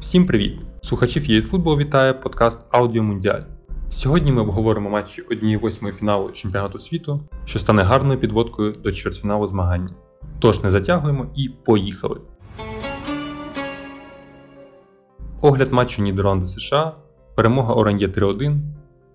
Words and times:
Всім 0.00 0.26
привіт! 0.26 0.58
Слухачів 0.82 1.26
ЄСФутбол 1.26 1.78
вітає 1.78 2.14
подкаст 2.14 2.60
Аудіо 2.70 3.02
Мундіаль. 3.02 3.42
Сьогодні 3.90 4.32
ми 4.32 4.40
обговоримо 4.40 4.90
матчі 4.90 5.22
1-8 5.22 5.92
фіналу 5.92 6.30
чемпіонату 6.30 6.78
світу, 6.78 7.20
що 7.44 7.58
стане 7.58 7.82
гарною 7.82 8.20
підводкою 8.20 8.72
до 8.72 8.90
чвертьфіналу 8.90 9.46
змагання. 9.46 9.88
Тож 10.38 10.62
не 10.62 10.70
затягуємо 10.70 11.26
і 11.36 11.48
поїхали. 11.48 12.20
Огляд 15.40 15.72
матчу 15.72 16.02
Нідерланди 16.02 16.46
США, 16.46 16.94
перемога 17.36 17.74
Оран'є 17.74 18.06
3-1 18.06 18.60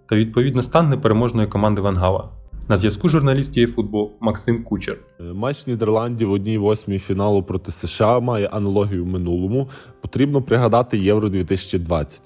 та 0.09 0.15
відповідно 0.15 0.63
стан 0.63 0.89
непереможної 0.89 1.47
команди 1.47 1.81
Вангала. 1.81 2.29
На 2.69 2.77
зв'язку 2.77 3.09
журналіст 3.09 3.57
ЄФутбол 3.57 4.11
Максим 4.19 4.63
Кучер. 4.63 4.97
Е, 5.19 5.23
матч 5.23 5.67
Нідерландів 5.67 6.29
в 6.29 6.33
1-8 6.33 6.99
фіналу 6.99 7.43
проти 7.43 7.71
США 7.71 8.19
має 8.19 8.47
аналогію 8.47 9.05
минулому. 9.05 9.69
Потрібно 10.01 10.41
пригадати 10.41 10.97
Євро 10.97 11.29
2020. 11.29 12.21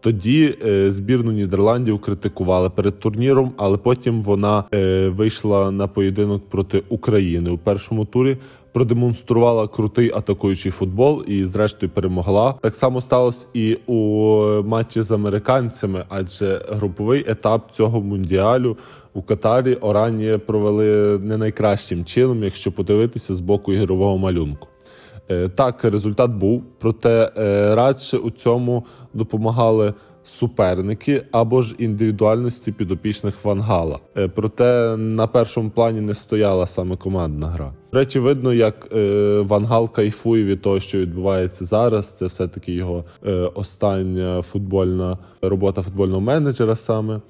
Тоді 0.00 0.54
е, 0.64 0.90
збірну 0.90 1.32
Нідерландів 1.32 2.00
критикували 2.00 2.70
перед 2.70 2.98
турніром, 2.98 3.52
але 3.56 3.76
потім 3.76 4.22
вона 4.22 4.64
е, 4.74 5.08
вийшла 5.08 5.70
на 5.70 5.86
поєдинок 5.86 6.48
проти 6.50 6.82
України 6.88 7.50
у 7.50 7.58
першому 7.58 8.04
турі, 8.04 8.36
продемонструвала 8.72 9.68
крутий 9.68 10.12
атакуючий 10.14 10.72
футбол 10.72 11.24
і, 11.26 11.44
зрештою, 11.44 11.92
перемогла. 11.94 12.54
Так 12.62 12.74
само 12.74 13.00
сталося 13.00 13.48
і 13.54 13.78
у 13.86 13.94
матчі 14.62 15.02
з 15.02 15.10
американцями, 15.10 16.04
адже 16.08 16.66
груповий 16.68 17.24
етап 17.28 17.72
цього 17.72 18.00
мундіалю 18.00 18.76
у 19.14 19.22
Катарі 19.22 19.74
Оранії 19.74 20.38
провели 20.38 21.18
не 21.18 21.36
найкращим 21.36 22.04
чином, 22.04 22.44
якщо 22.44 22.72
подивитися 22.72 23.34
з 23.34 23.40
боку 23.40 23.72
ігрового 23.72 24.18
малюнку. 24.18 24.68
Е, 25.30 25.48
так, 25.48 25.84
результат 25.84 26.30
був, 26.30 26.62
проте 26.78 27.32
е, 27.36 27.74
радше 27.74 28.16
у 28.16 28.30
цьому 28.30 28.84
допомагали 29.14 29.94
суперники 30.24 31.22
або 31.32 31.62
ж 31.62 31.74
індивідуальності 31.78 32.72
підопічних 32.72 33.44
Вангала. 33.44 33.98
Е, 34.16 34.28
проте 34.28 34.96
на 34.96 35.26
першому 35.26 35.70
плані 35.70 36.00
не 36.00 36.14
стояла 36.14 36.66
саме 36.66 36.96
командна 36.96 37.46
гра. 37.46 37.72
До 37.92 37.98
речі, 37.98 38.18
видно, 38.18 38.52
як 38.52 38.88
Вангал 39.48 39.92
кайфує 39.92 40.44
від 40.44 40.62
того, 40.62 40.80
що 40.80 40.98
відбувається 40.98 41.64
зараз. 41.64 42.16
Це 42.16 42.26
все 42.26 42.48
таки 42.48 42.72
його 42.72 43.04
остання 43.54 44.42
футбольна 44.42 45.18
робота 45.42 45.82
футбольного 45.82 46.20
менеджера 46.20 46.76
саме. 46.76 47.20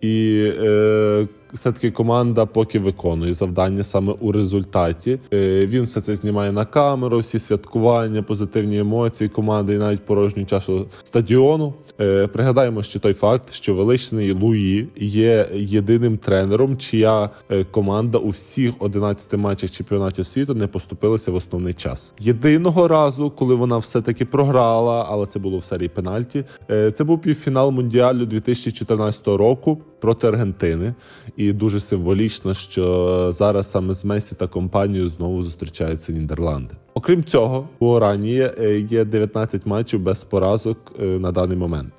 І 0.00 0.44
е, 0.58 1.26
все-таки 1.52 1.90
команда 1.90 2.46
поки 2.46 2.78
виконує 2.78 3.34
завдання 3.34 3.84
саме 3.84 4.12
у 4.20 4.32
результаті. 4.32 5.18
Е, 5.32 5.66
він 5.66 5.82
все 5.82 6.00
це 6.00 6.14
знімає 6.14 6.52
на 6.52 6.64
камеру, 6.64 7.18
всі 7.18 7.38
святкування, 7.38 8.22
позитивні 8.22 8.78
емоції 8.78 9.30
команди 9.30 9.74
і 9.74 9.78
навіть 9.78 10.04
порожню 10.04 10.44
чашу 10.44 10.86
стадіону. 11.02 11.74
Е, 12.00 12.26
пригадаємо, 12.26 12.82
що 12.82 13.00
той 13.00 13.12
факт, 13.12 13.52
що 13.52 13.74
величний 13.74 14.32
Луї 14.32 14.88
є 14.96 15.48
єдиним 15.54 16.18
тренером, 16.18 16.76
чия 16.76 17.30
е, 17.50 17.64
команда 17.64 18.18
у 18.18 18.28
всіх 18.28 18.74
11 18.78 19.32
матчах 19.32 19.70
чемпіонатів 19.70 20.26
світу 20.26 20.54
не 20.54 20.66
поступилася 20.66 21.32
в 21.32 21.34
основний 21.34 21.74
час. 21.74 22.14
Єдиного 22.18 22.88
разу, 22.88 23.30
коли 23.30 23.54
вона 23.54 23.78
все-таки 23.78 24.24
програла, 24.24 25.06
але 25.08 25.26
це 25.26 25.38
було 25.38 25.58
в 25.58 25.64
серії 25.64 25.88
пенальті. 25.88 26.44
Це 26.68 27.04
був 27.04 27.20
півфінал 27.20 27.70
Мундіалю 27.70 28.26
2014 28.26 29.26
року 29.26 29.78
проти 30.00 30.26
Аргентини. 30.26 30.94
І 31.40 31.52
дуже 31.52 31.80
символічно, 31.80 32.54
що 32.54 33.28
зараз 33.32 33.70
саме 33.70 33.94
з 33.94 34.04
Месі 34.04 34.34
та 34.34 34.46
компанією 34.46 35.08
знову 35.08 35.42
зустрічаються 35.42 36.12
Нідерланди. 36.12 36.74
Окрім 36.94 37.24
цього, 37.24 37.68
у 37.78 37.86
Оранії 37.86 38.50
е, 38.60 38.80
є 38.80 39.04
19 39.04 39.66
матчів 39.66 40.00
без 40.00 40.24
поразок 40.24 40.78
е, 41.00 41.04
на 41.04 41.32
даний 41.32 41.56
момент. 41.56 41.92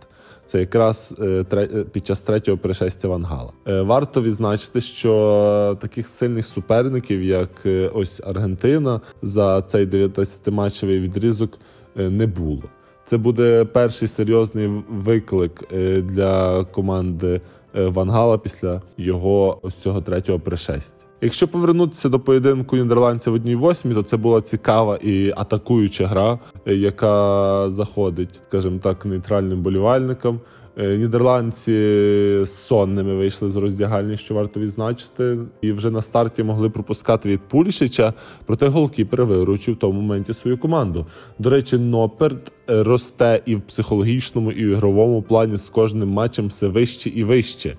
Це 0.45 0.59
якраз 0.59 1.15
е, 1.19 1.45
під 1.91 2.07
час 2.07 2.21
третього 2.21 2.57
пришестя 2.57 3.07
Вангала. 3.07 3.51
Варто 3.65 4.21
відзначити, 4.21 4.81
що 4.81 5.77
таких 5.81 6.07
сильних 6.07 6.45
суперників, 6.45 7.23
як 7.23 7.67
ось 7.93 8.21
Аргентина, 8.25 9.01
за 9.21 9.61
цей 9.61 9.85
19-матчевий 9.85 10.99
відрізок 10.99 11.59
не 11.95 12.27
було. 12.27 12.63
Це 13.05 13.17
буде 13.17 13.65
перший 13.65 14.07
серйозний 14.07 14.67
виклик 14.89 15.63
для 16.03 16.63
команди 16.63 17.27
Е, 17.35 17.41
Вангала 17.73 18.37
після 18.37 18.81
його 18.97 19.59
ось 19.61 19.75
цього 19.75 20.01
третього 20.01 20.39
пришестя. 20.39 21.05
Якщо 21.21 21.47
повернутися 21.47 22.09
до 22.09 22.19
поєдинку 22.19 22.75
нідерландців 22.75 23.33
в 23.33 23.35
1-8, 23.35 23.93
то 23.93 24.03
це 24.03 24.17
була 24.17 24.41
цікава 24.41 24.95
і 24.95 25.33
атакуюча 25.37 26.07
гра, 26.07 26.39
е, 26.67 26.75
яка 26.75 27.69
заходить, 27.69 28.41
скажімо 28.47 28.79
так, 28.83 29.05
нейтральним 29.05 29.61
болівальникам. 29.61 30.39
Е, 30.77 30.97
нідерландці 30.97 32.43
сонними 32.45 33.15
вийшли 33.15 33.49
з 33.49 33.55
роздягальні, 33.55 34.17
що 34.17 34.33
варто 34.33 34.59
відзначити, 34.59 35.37
і 35.61 35.71
вже 35.71 35.91
на 35.91 36.01
старті 36.01 36.43
могли 36.43 36.69
пропускати 36.69 37.29
від 37.29 37.39
Пулішича, 37.39 38.13
проте 38.45 38.67
голкіпер 38.67 39.25
виручив 39.25 39.75
в 39.75 39.77
тому 39.77 40.01
моменті 40.01 40.33
свою 40.33 40.57
команду. 40.57 41.05
До 41.39 41.49
речі, 41.49 41.77
Ноперт 41.77 42.51
е, 42.69 42.83
росте 42.83 43.41
і 43.45 43.55
в 43.55 43.61
психологічному, 43.61 44.51
і 44.51 44.65
в 44.65 44.69
ігровому 44.69 45.21
плані 45.21 45.57
з 45.57 45.69
кожним 45.69 46.09
матчем 46.09 46.47
все 46.47 46.67
вище 46.67 47.09
і 47.09 47.23
вище. 47.23 47.77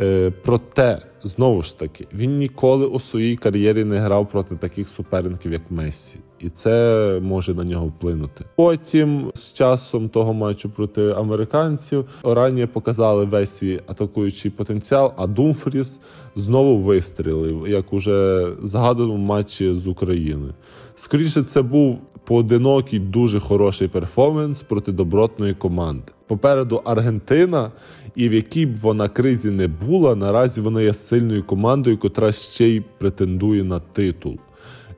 Е, 0.00 0.32
проте 0.44 1.02
знову 1.24 1.62
ж 1.62 1.78
таки 1.78 2.06
він 2.14 2.36
ніколи 2.36 2.86
у 2.86 3.00
своїй 3.00 3.36
кар'єрі 3.36 3.84
не 3.84 4.00
грав 4.00 4.28
проти 4.30 4.56
таких 4.56 4.88
суперників, 4.88 5.52
як 5.52 5.62
Мессі, 5.70 6.18
і 6.40 6.48
це 6.48 7.18
може 7.22 7.54
на 7.54 7.64
нього 7.64 7.86
вплинути. 7.86 8.44
Потім 8.56 9.30
з 9.34 9.52
часом 9.52 10.08
того 10.08 10.34
матчу 10.34 10.70
проти 10.70 11.10
американців 11.10 12.08
Оранія 12.22 12.66
показали 12.66 13.24
весь 13.24 13.62
атакуючий 13.62 14.50
потенціал. 14.50 15.12
А 15.16 15.26
Думфріс 15.26 16.00
знову 16.36 16.78
вистрілив, 16.78 17.68
як 17.68 17.92
уже 17.92 18.48
згадано 18.62 19.14
в 19.14 19.18
матчі 19.18 19.74
з 19.74 19.86
Україною. 19.86 20.54
Скоріше, 20.94 21.42
це 21.42 21.62
був 21.62 21.98
поодинокий 22.24 22.98
дуже 22.98 23.40
хороший 23.40 23.88
перформанс 23.88 24.62
проти 24.62 24.92
добротної 24.92 25.54
команди. 25.54 26.12
Попереду 26.26 26.82
Аргентина, 26.84 27.72
і 28.16 28.28
в 28.28 28.32
якій 28.32 28.66
б 28.66 28.74
вона 28.74 29.08
кризі 29.08 29.50
не 29.50 29.68
була, 29.68 30.14
наразі 30.14 30.60
вона 30.60 30.82
є 30.82 30.94
сильною 30.94 31.44
командою, 31.44 31.98
котра 31.98 32.32
ще 32.32 32.68
й 32.68 32.82
претендує 32.98 33.64
на 33.64 33.80
титул. 33.80 34.38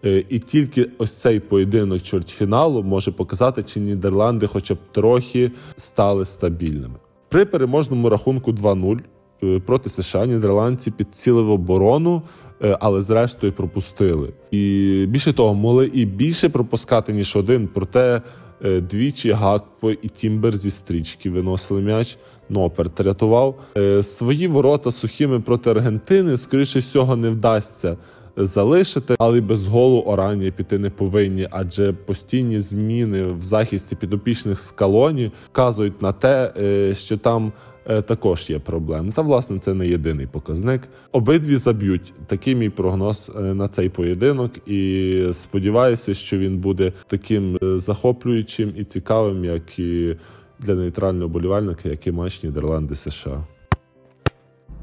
Е, 0.05 0.25
і 0.29 0.39
тільки 0.39 0.91
ось 0.99 1.13
цей 1.13 1.41
поєдинок 1.41 2.03
чвертьфіналу 2.03 2.83
може 2.83 3.13
показати, 3.13 3.63
чи 3.63 3.81
Нідерланди, 3.81 4.47
хоча 4.47 4.75
б 4.75 4.79
трохи 4.93 5.51
стали 5.77 6.25
стабільними. 6.25 6.95
При 7.29 7.45
переможному 7.45 8.09
рахунку 8.09 8.53
2-0 8.53 8.99
е, 9.43 9.61
проти 9.61 9.91
США 9.91 10.27
Нідерландці 10.27 10.91
підцілили 10.91 11.53
оборону. 11.53 12.23
Е, 12.63 12.79
але 12.81 13.03
зрештою 13.03 13.53
пропустили. 13.53 14.33
І 14.51 15.07
більше 15.09 15.33
того, 15.33 15.55
могли 15.55 15.87
і 15.87 16.05
більше 16.05 16.49
пропускати 16.49 17.13
ніж 17.13 17.37
один. 17.37 17.69
Проте 17.75 18.23
двічі 18.63 19.33
Гакпо 19.33 19.91
і 19.91 20.09
Тімбер 20.09 20.57
зі 20.57 20.71
стрічки 20.71 21.31
виносили 21.31 21.81
м'яч. 21.81 22.19
Ноперт 22.49 23.01
рятував 23.01 23.61
е, 23.77 24.03
свої 24.03 24.49
ворота 24.49 24.93
сухими 24.93 25.41
проти 25.41 25.71
Аргентини. 25.71 26.37
Скоріше 26.37 26.79
всього, 26.79 27.17
не 27.17 27.31
вдасться. 27.31 27.97
Залишити, 28.39 29.15
але 29.19 29.41
без 29.41 29.67
голу 29.67 30.01
Оранія 30.01 30.51
піти 30.51 30.79
не 30.79 30.91
повинні, 30.91 31.49
адже 31.51 31.93
постійні 31.93 32.61
зміни 32.61 33.27
в 33.27 33.43
захисті 33.43 33.97
підопічних 33.97 34.61
скалоні 34.61 35.33
вказують 35.53 36.03
на 36.03 36.13
те, 36.13 36.53
що 36.95 37.17
там 37.17 37.53
Е, 37.89 38.03
також 38.03 38.51
є 38.51 38.59
проблем. 38.59 39.13
Та 39.13 39.23
власне 39.23 39.59
це 39.59 39.75
не 39.75 39.89
єдиний 39.89 40.27
показник. 40.27 40.83
Обидві 41.13 41.57
заб'ють 41.57 42.15
такий 42.27 42.55
мій 42.55 42.71
прогноз 42.71 43.31
е, 43.37 43.41
на 43.41 43.69
цей 43.69 43.89
поєдинок, 43.89 44.69
і 44.69 45.23
сподіваюся, 45.33 46.15
що 46.15 46.39
він 46.39 46.59
буде 46.59 46.93
таким 47.07 47.59
е, 47.63 47.79
захоплюючим 47.79 48.73
і 48.77 48.85
цікавим, 48.85 49.45
як 49.45 49.79
і 49.79 50.17
для 50.59 50.75
нейтрального 50.75 51.29
болівальника, 51.29 51.89
як 51.89 52.07
і 52.07 52.13
матч 52.13 52.43
Нідерланди 52.43 52.97
США. 52.97 53.47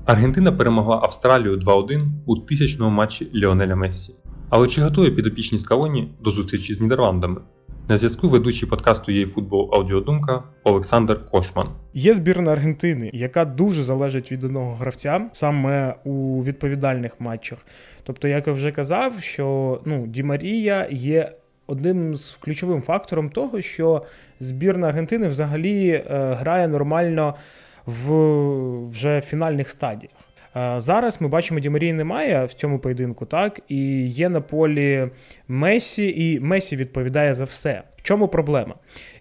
Аргентина 0.05 0.51
перемогла 0.51 0.99
Австралію 1.03 1.57
2-1 1.57 2.07
у 2.25 2.37
тисячному 2.37 2.91
матчі 2.91 3.29
Ліонеля 3.33 3.75
Мессі. 3.75 4.15
Але 4.49 4.67
чи 4.67 4.81
готує 4.81 5.11
підопічні 5.11 5.59
Скалоні 5.59 6.11
до 6.21 6.29
зустрічі 6.29 6.73
з 6.73 6.81
Нідерландами? 6.81 7.41
На 7.89 7.97
зв'язку 7.97 8.29
ведучий 8.29 8.69
подкасту 8.69 9.11
«Є 9.11 9.27
футбол 9.27 9.69
Аудіодумка 9.73 10.43
Олександр 10.63 11.25
Кошман. 11.31 11.67
Є 11.93 12.13
збірна 12.13 12.51
Аргентини, 12.51 13.09
яка 13.13 13.45
дуже 13.45 13.83
залежить 13.83 14.31
від 14.31 14.43
одного 14.43 14.75
гравця 14.75 15.29
саме 15.31 15.95
у 16.03 16.43
відповідальних 16.43 17.19
матчах. 17.19 17.65
Тобто, 18.03 18.27
як 18.27 18.47
я 18.47 18.53
вже 18.53 18.71
казав, 18.71 19.19
що 19.19 19.79
ну, 19.85 20.07
Ді 20.07 20.23
Марія 20.23 20.87
є 20.91 21.31
одним 21.67 22.15
з 22.15 22.31
ключовим 22.31 22.81
фактором 22.81 23.29
того, 23.29 23.61
що 23.61 24.03
збірна 24.39 24.87
Аргентини 24.87 25.27
взагалі 25.27 25.89
е, 25.89 26.03
грає 26.33 26.67
нормально 26.67 27.35
в 27.85 28.13
вже 28.89 29.21
фінальних 29.21 29.69
стадіях. 29.69 30.13
Е, 30.55 30.79
зараз 30.79 31.21
ми 31.21 31.27
бачимо, 31.27 31.59
Дімарії 31.59 31.93
немає 31.93 32.45
в 32.45 32.53
цьому 32.53 32.79
поєдинку, 32.79 33.25
так 33.25 33.59
і 33.67 34.07
є 34.07 34.29
на 34.29 34.41
полі 34.41 35.09
Месі, 35.47 36.13
і 36.17 36.39
Месі 36.39 36.75
відповідає 36.75 37.33
за 37.33 37.43
все. 37.43 37.83
В 37.97 38.01
чому 38.01 38.27
проблема? 38.27 38.75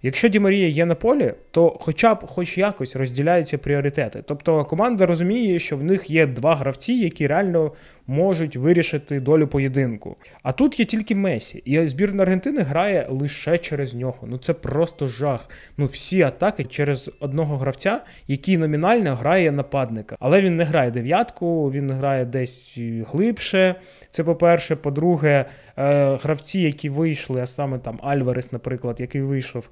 Якщо 0.05 0.29
Ді 0.29 0.41
Марія 0.41 0.69
є 0.69 0.87
на 0.87 0.95
полі, 0.95 1.35
то 1.51 1.77
хоча 1.81 2.15
б 2.15 2.27
хоч 2.27 2.59
якось 2.59 2.97
розділяються 2.97 3.59
пріоритети. 3.59 4.23
Тобто 4.27 4.65
команда 4.65 5.07
розуміє, 5.07 5.59
що 5.59 5.77
в 5.77 5.85
них 5.85 6.11
є 6.11 6.27
два 6.27 6.57
гравці, 6.57 6.93
які 6.93 7.27
реально 7.27 7.73
можуть 8.07 8.57
вирішити 8.57 9.21
долю 9.21 9.47
поєдинку. 9.47 10.17
А 10.43 10.53
тут 10.53 10.81
є 10.81 10.87
тільки 10.87 11.15
Месі, 11.15 11.59
і 11.59 11.87
збірна 11.87 12.23
Аргентини 12.23 12.63
грає 12.63 13.07
лише 13.11 13.59
через 13.59 13.95
нього. 13.95 14.19
Ну 14.23 14.39
це 14.39 14.55
просто 14.55 15.07
жах. 15.07 15.49
Ну 15.77 15.87
всі 15.87 16.23
атаки 16.23 16.65
через 16.65 17.11
одного 17.21 17.57
гравця, 17.57 18.01
який 18.29 18.57
номінально 18.57 19.15
грає 19.15 19.53
нападника. 19.53 20.17
Але 20.21 20.41
він 20.41 20.57
не 20.57 20.65
грає 20.65 20.91
дев'ятку, 20.91 21.71
він 21.71 21.91
грає 21.91 22.25
десь 22.25 22.79
глибше. 23.13 23.75
Це 24.11 24.25
по-перше, 24.25 24.77
по-друге, 24.77 25.45
е, 25.77 26.17
гравці, 26.23 26.61
які 26.61 26.89
вийшли, 26.89 27.41
а 27.41 27.47
саме 27.47 27.79
там 27.79 27.99
Альварес, 28.03 28.53
наприклад, 28.53 29.01
який 29.01 29.23
вийшов 29.23 29.69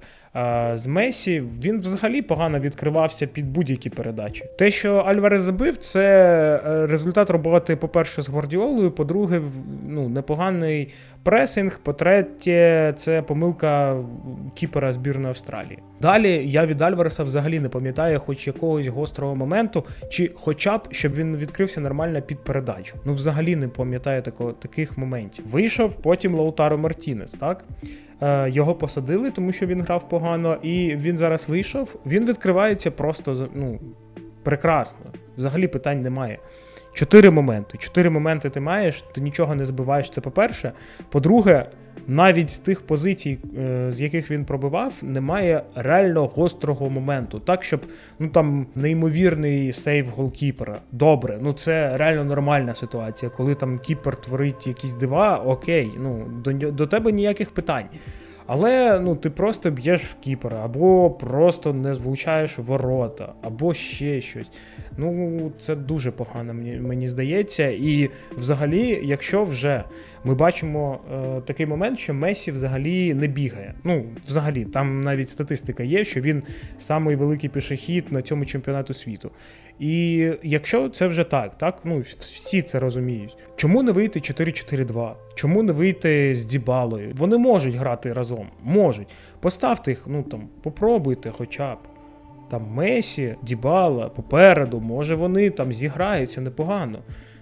з 0.73 0.87
Месі, 0.87 1.43
він 1.63 1.79
взагалі 1.79 2.21
погано 2.21 2.59
відкривався 2.59 3.27
під 3.27 3.51
будь-які 3.51 3.89
передачі. 3.89 4.43
Те, 4.57 4.71
що 4.71 4.95
Альварес 4.95 5.41
забив, 5.41 5.77
це 5.77 6.05
е, 6.65 6.87
результат 6.87 7.29
роботи, 7.29 7.75
по-перше, 7.75 8.21
з 8.21 8.29
Гвардіолою, 8.29 8.91
по-друге, 8.91 9.41
ну, 9.89 10.09
непоганий 10.09 10.93
пресинг. 11.23 11.79
По-третє, 11.83 12.93
це 12.97 13.21
помилка 13.21 13.97
кіпера 14.55 14.93
збірної 14.93 15.29
Австралії. 15.29 15.79
Далі 16.01 16.49
я 16.49 16.65
від 16.65 16.81
Альвареса 16.81 17.23
взагалі 17.23 17.59
не 17.59 17.69
пам'ятаю 17.69 18.19
хоч 18.19 18.47
якогось 18.47 18.87
гострого 18.87 19.35
моменту, 19.35 19.85
чи 20.09 20.31
хоча 20.35 20.77
б 20.77 20.87
щоб 20.91 21.13
він 21.13 21.37
відкрився 21.37 21.81
нормально 21.81 22.21
під 22.21 22.43
передачу. 22.43 22.95
Ну, 23.05 23.13
взагалі 23.13 23.55
не 23.55 23.67
пам'ятаю 23.67 24.21
такого 24.21 24.51
таких 24.51 24.97
моментів. 24.97 25.47
Вийшов 25.47 25.95
потім 25.95 26.35
Лаутаро 26.35 26.77
Мартінес, 26.77 27.31
так? 27.31 27.63
Е, 28.21 28.49
Його 28.49 28.75
посадили, 28.75 29.31
тому 29.31 29.51
що 29.51 29.65
він 29.65 29.81
грав 29.81 30.09
погано, 30.09 30.57
і 30.61 30.95
він 30.95 31.17
зараз 31.17 31.49
вийшов. 31.49 31.95
Він 32.05 32.25
відкривається 32.25 32.91
просто 32.91 33.49
ну, 33.53 33.79
прекрасно. 34.43 35.05
Взагалі 35.37 35.67
питань 35.67 36.01
немає. 36.01 36.39
Чотири 36.93 37.29
моменти. 37.29 37.77
Чотири 37.77 38.09
моменти 38.09 38.49
ти 38.49 38.59
маєш, 38.59 39.03
ти 39.11 39.21
нічого 39.21 39.55
не 39.55 39.65
збиваєш. 39.65 40.09
Це 40.09 40.21
по-перше. 40.21 40.71
По-друге, 41.09 41.65
навіть 42.07 42.51
з 42.51 42.59
тих 42.59 42.81
позицій, 42.81 43.39
е, 43.59 43.91
з 43.91 44.01
яких 44.01 44.31
він 44.31 44.45
пробивав, 44.45 44.93
немає 45.01 45.63
реально 45.75 46.25
гострого 46.25 46.89
моменту. 46.89 47.39
Так, 47.39 47.63
щоб 47.63 47.81
ну 48.19 48.29
там 48.29 48.65
неймовірний 48.75 49.73
сейв 49.73 50.07
голкіпера. 50.07 50.81
Добре, 50.91 51.39
ну 51.41 51.53
це 51.53 51.97
реально 51.97 52.23
нормальна 52.23 52.75
ситуація. 52.75 53.31
Коли 53.37 53.55
там 53.55 53.79
кіпер 53.79 54.15
творить 54.15 54.67
якісь 54.67 54.93
дива, 54.93 55.37
окей, 55.37 55.91
ну 55.99 56.25
до, 56.43 56.71
до 56.71 56.87
тебе 56.87 57.11
ніяких 57.11 57.51
питань. 57.51 57.85
Але 58.53 58.99
ну 58.99 59.15
ти 59.15 59.29
просто 59.29 59.71
б'єш 59.71 60.01
в 60.01 60.15
кіпера, 60.19 60.65
або 60.65 61.09
просто 61.09 61.73
не 61.73 61.93
влучаєш 61.93 62.57
ворота, 62.59 63.33
або 63.41 63.73
ще 63.73 64.21
щось. 64.21 64.47
Ну, 64.97 65.51
це 65.59 65.75
дуже 65.75 66.11
погано, 66.11 66.53
мені 66.53 66.71
мені 66.71 67.07
здається. 67.07 67.67
І 67.67 68.09
взагалі, 68.37 69.01
якщо 69.03 69.43
вже 69.43 69.83
ми 70.23 70.35
бачимо 70.35 70.99
е, 71.13 71.41
такий 71.41 71.65
момент, 71.65 71.99
що 71.99 72.13
Месі 72.13 72.51
взагалі 72.51 73.13
не 73.13 73.27
бігає. 73.27 73.73
Ну, 73.83 74.05
взагалі, 74.27 74.65
там 74.65 75.01
навіть 75.01 75.29
статистика 75.29 75.83
є, 75.83 76.03
що 76.03 76.21
він 76.21 76.43
самий 76.77 77.15
великий 77.15 77.49
пішохід 77.49 78.11
на 78.11 78.21
цьому 78.21 78.45
чемпіонату 78.45 78.93
світу. 78.93 79.31
І 79.79 80.27
якщо 80.43 80.89
це 80.89 81.07
вже 81.07 81.23
так, 81.23 81.57
так 81.57 81.79
ну 81.83 81.99
всі 82.19 82.61
це 82.61 82.79
розуміють. 82.79 83.37
Чому 83.55 83.83
не 83.83 83.91
вийти 83.91 84.19
4-4-2? 84.19 85.13
Чому 85.35 85.63
не 85.63 85.73
вийти 85.73 86.35
з 86.35 86.45
Дібалою? 86.45 87.11
Вони 87.17 87.37
можуть 87.37 87.75
грати 87.75 88.13
разом, 88.13 88.47
можуть. 88.63 89.07
Поставте 89.39 89.91
їх, 89.91 90.03
ну 90.07 90.23
там, 90.23 90.47
попробуйте 90.63 91.29
хоча 91.29 91.75
б. 91.75 91.77
Там 92.51 92.67
Месі, 92.73 93.35
Дібала 93.43 94.09
попереду, 94.09 94.79
може 94.79 95.15
вони 95.15 95.49
там 95.49 95.73
зіграються 95.73 96.41
непогано. 96.41 96.99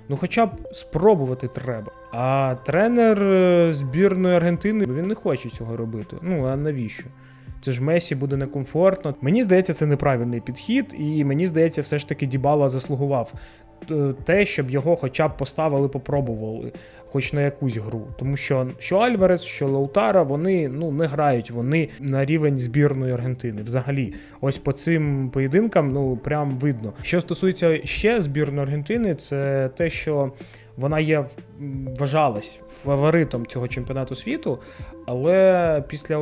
Ну, 0.09 0.17
хоча 0.17 0.45
б 0.45 0.49
спробувати 0.71 1.47
треба. 1.47 1.91
А 2.11 2.55
тренер 2.65 3.23
е, 3.23 3.73
збірної 3.73 4.35
Аргентини 4.35 4.85
він 4.85 5.07
не 5.07 5.15
хоче 5.15 5.49
цього 5.49 5.77
робити. 5.77 6.17
Ну 6.21 6.45
а 6.45 6.55
навіщо? 6.55 7.03
Це 7.61 7.71
ж 7.71 7.83
Месі 7.83 8.15
буде 8.15 8.37
некомфортно. 8.37 9.15
Мені 9.21 9.43
здається, 9.43 9.73
це 9.73 9.85
неправильний 9.85 10.41
підхід, 10.41 10.95
і 10.99 11.25
мені 11.25 11.47
здається, 11.47 11.81
все 11.81 11.99
ж 11.99 12.09
таки 12.09 12.25
Дібала 12.25 12.69
заслугував 12.69 13.33
е, 13.91 14.13
те, 14.23 14.45
щоб 14.45 14.69
його 14.69 14.95
хоча 14.95 15.27
б 15.27 15.37
поставили, 15.37 15.87
попробували, 15.87 16.71
хоч 17.11 17.33
на 17.33 17.41
якусь 17.41 17.77
гру. 17.77 18.07
Тому 18.17 18.37
що 18.37 18.67
що 18.79 18.97
Альварес, 18.97 19.41
що 19.41 19.67
Лаутара, 19.67 20.23
вони 20.23 20.69
ну 20.69 20.91
не 20.91 21.07
грають 21.07 21.51
вони 21.51 21.89
на 21.99 22.25
рівень 22.25 22.57
збірної 22.59 23.13
Аргентини. 23.13 23.61
Взагалі, 23.61 24.13
ось 24.41 24.57
по 24.57 24.71
цим 24.71 25.29
поєдинкам, 25.29 25.91
ну 25.93 26.17
прям 26.17 26.59
видно. 26.59 26.93
Що 27.01 27.21
стосується 27.21 27.85
ще 27.85 28.21
збірної 28.21 28.61
Аргентини, 28.61 29.15
це 29.15 29.69
те, 29.77 29.89
що 29.89 30.31
вона 30.79 30.99
є 30.99 31.25
вважалась 31.99 32.59
фаворитом 32.83 33.45
цього 33.45 33.67
чемпіонату 33.67 34.15
світу, 34.15 34.59
але 35.05 35.83
після 35.87 36.17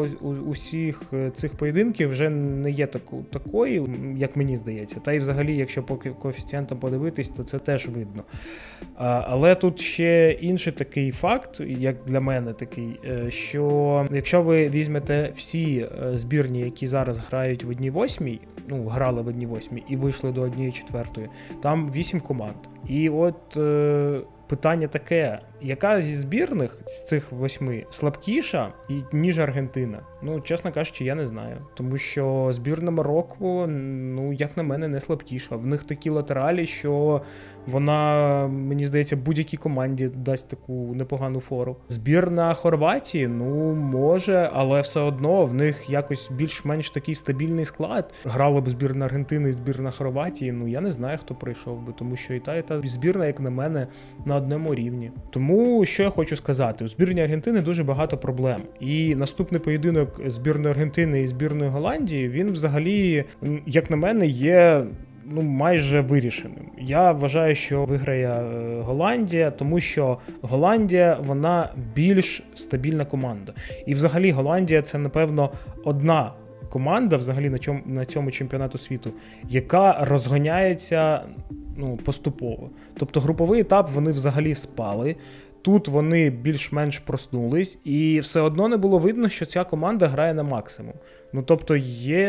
усіх 0.48 1.01
е, 1.13 1.31
цих 1.36 1.54
поєдинків 1.54 2.10
вже 2.10 2.30
не 2.30 2.72
є 2.72 2.88
таку, 2.88 3.25
такої, 3.31 3.83
як 4.18 4.36
мені 4.36 4.57
здається. 4.57 5.00
Та 5.00 5.13
й 5.13 5.19
взагалі, 5.19 5.56
якщо 5.56 5.83
по 5.83 5.95
коефіцієнтам 5.95 6.80
подивитись, 6.80 7.30
то 7.30 7.44
це 7.44 7.60
теж 7.60 7.88
видно. 7.88 8.24
Але 8.98 9.56
тут 9.56 9.80
ще 9.80 10.31
інший 10.31 10.74
такий 10.77 11.12
факт, 11.12 11.59
як 11.59 11.95
для 12.06 12.19
мене 12.19 12.53
такий, 12.53 13.00
е, 13.06 13.31
що 13.31 14.06
якщо 14.12 14.41
ви 14.41 14.69
візьмете 14.69 15.31
всі 15.35 15.88
е, 16.03 16.18
збірні, 16.18 16.59
які 16.59 16.88
зараз 16.88 17.19
грають 17.19 17.63
в 17.63 17.69
одній 17.69 17.89
восьмій, 17.89 18.39
ну 18.68 18.88
грали 18.88 19.21
в 19.21 19.27
одній 19.27 19.45
восьмій 19.45 19.83
і 19.89 19.95
вийшли 19.95 20.31
до 20.31 20.41
однієї 20.41 20.71
четвертої, 20.71 21.29
там 21.62 21.91
вісім 21.91 22.19
команд. 22.19 22.57
І 22.88 23.09
от 23.09 23.57
питання 24.47 24.88
таке: 24.88 25.39
яка 25.62 26.01
зі 26.01 26.15
збірних 26.15 26.77
з 26.88 27.07
цих 27.07 27.31
восьми 27.31 27.86
слабкіша, 27.89 28.74
ніж 29.12 29.39
Аргентина? 29.39 30.00
Ну, 30.21 30.42
чесно 30.42 30.71
кажучи, 30.71 31.06
я 31.06 31.15
не 31.15 31.27
знаю. 31.27 31.57
Тому 31.74 31.98
що 31.98 32.50
збірна 32.51 32.92
Марокко, 32.92 33.68
ну, 33.68 34.33
як 34.33 34.57
на 34.57 34.63
мене, 34.63 34.88
не 34.88 35.00
слабкіша. 35.00 35.56
В 35.56 35.65
них 35.65 35.83
такі 35.83 36.09
латералі, 36.09 36.65
що 36.65 37.21
вона, 37.68 38.48
мені 38.48 38.86
здається, 38.86 39.15
будь-якій 39.15 39.57
команді 39.57 40.07
дасть 40.15 40.50
таку 40.50 40.94
непогану 40.95 41.39
фору. 41.39 41.75
Збірна 41.89 42.54
Хорватії, 42.54 43.27
ну, 43.27 43.74
може, 43.75 44.50
але 44.54 44.81
все 44.81 45.00
одно 45.00 45.45
в 45.45 45.54
них 45.54 45.89
якось 45.89 46.31
більш-менш 46.31 46.89
такий 46.89 47.15
стабільний 47.15 47.65
склад. 47.65 48.13
Грала 48.25 48.61
б 48.61 48.69
збірна 48.69 49.06
Аргентини 49.06 49.49
і 49.49 49.52
збірна 49.52 49.92
Хорватії. 49.92 50.52
Ну, 50.52 50.68
я 50.68 50.81
не 50.81 50.92
знаю, 50.92 51.18
хто 51.18 51.35
прийшов 51.35 51.81
би, 51.81 51.94
тому 51.94 52.16
що 52.16 52.33
і 52.33 52.40
та, 52.40 52.56
і 52.56 52.68
та 52.68 52.80
збірна, 52.80 53.26
як 53.26 53.40
на 53.40 53.49
мене, 53.49 53.87
на 54.26 54.35
одному 54.35 54.76
рівні. 54.76 55.11
Тому 55.30 55.46
що 55.85 56.04
я 56.04 56.09
хочу 56.09 56.35
сказати, 56.35 56.85
у 56.85 56.87
збірні 56.87 57.21
Аргентини 57.21 57.61
дуже 57.61 57.83
багато 57.83 58.18
проблем. 58.18 58.61
І 58.80 59.16
наступний 59.16 59.61
поєдинок 59.61 60.21
збірної 60.25 60.71
Аргентини 60.71 61.21
і 61.21 61.27
збірної 61.27 61.69
Голландії 61.69 62.30
він 62.30 62.51
взагалі, 62.51 63.25
як 63.66 63.89
на 63.89 63.97
мене, 63.97 64.27
є. 64.27 64.83
Ну, 65.30 65.42
майже 65.42 66.01
вирішеним. 66.01 66.71
Я 66.80 67.11
вважаю, 67.11 67.56
що 67.56 67.85
виграє 67.85 68.27
е, 68.27 68.81
Голландія, 68.81 69.51
тому 69.51 69.80
що 69.80 70.18
Голландія 70.42 71.18
вона 71.21 71.69
більш 71.95 72.44
стабільна 72.56 73.06
команда. 73.06 73.54
І 73.85 73.94
взагалі 73.94 74.31
Голландія 74.31 74.81
це, 74.81 74.97
напевно, 74.97 75.51
одна 75.83 76.31
команда 76.69 77.18
взагалі 77.18 77.50
на 77.50 77.57
цьому 77.57 77.81
на 77.86 78.06
цьому 78.06 78.31
чемпіонату 78.31 78.78
світу, 78.78 79.12
яка 79.50 80.06
розганяється 80.06 81.21
ну, 81.78 81.97
поступово. 81.97 82.69
Тобто 82.97 83.19
груповий 83.19 83.62
етап 83.62 83.90
вони 83.90 84.12
взагалі 84.12 84.56
спали. 84.56 85.16
Тут 85.62 85.88
вони 85.88 86.30
більш-менш 86.30 87.00
проснулись, 87.00 87.80
і 87.83 88.19
все 88.19 88.42
одно 88.42 88.68
не 88.68 88.78
було 88.78 89.00
видно, 89.00 89.30
що 89.30 89.45
ця 89.45 89.64
команда 89.64 90.07
грає 90.07 90.33
на 90.33 90.44
максимум. 90.44 90.94
Ну 91.33 91.44
тобто 91.44 91.76
є 91.76 92.24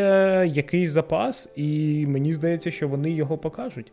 якийсь 0.53 0.89
запас, 0.89 1.49
і 1.55 2.05
мені 2.07 2.33
здається, 2.33 2.71
що 2.71 2.87
вони 2.87 3.11
його 3.11 3.37
покажуть. 3.37 3.91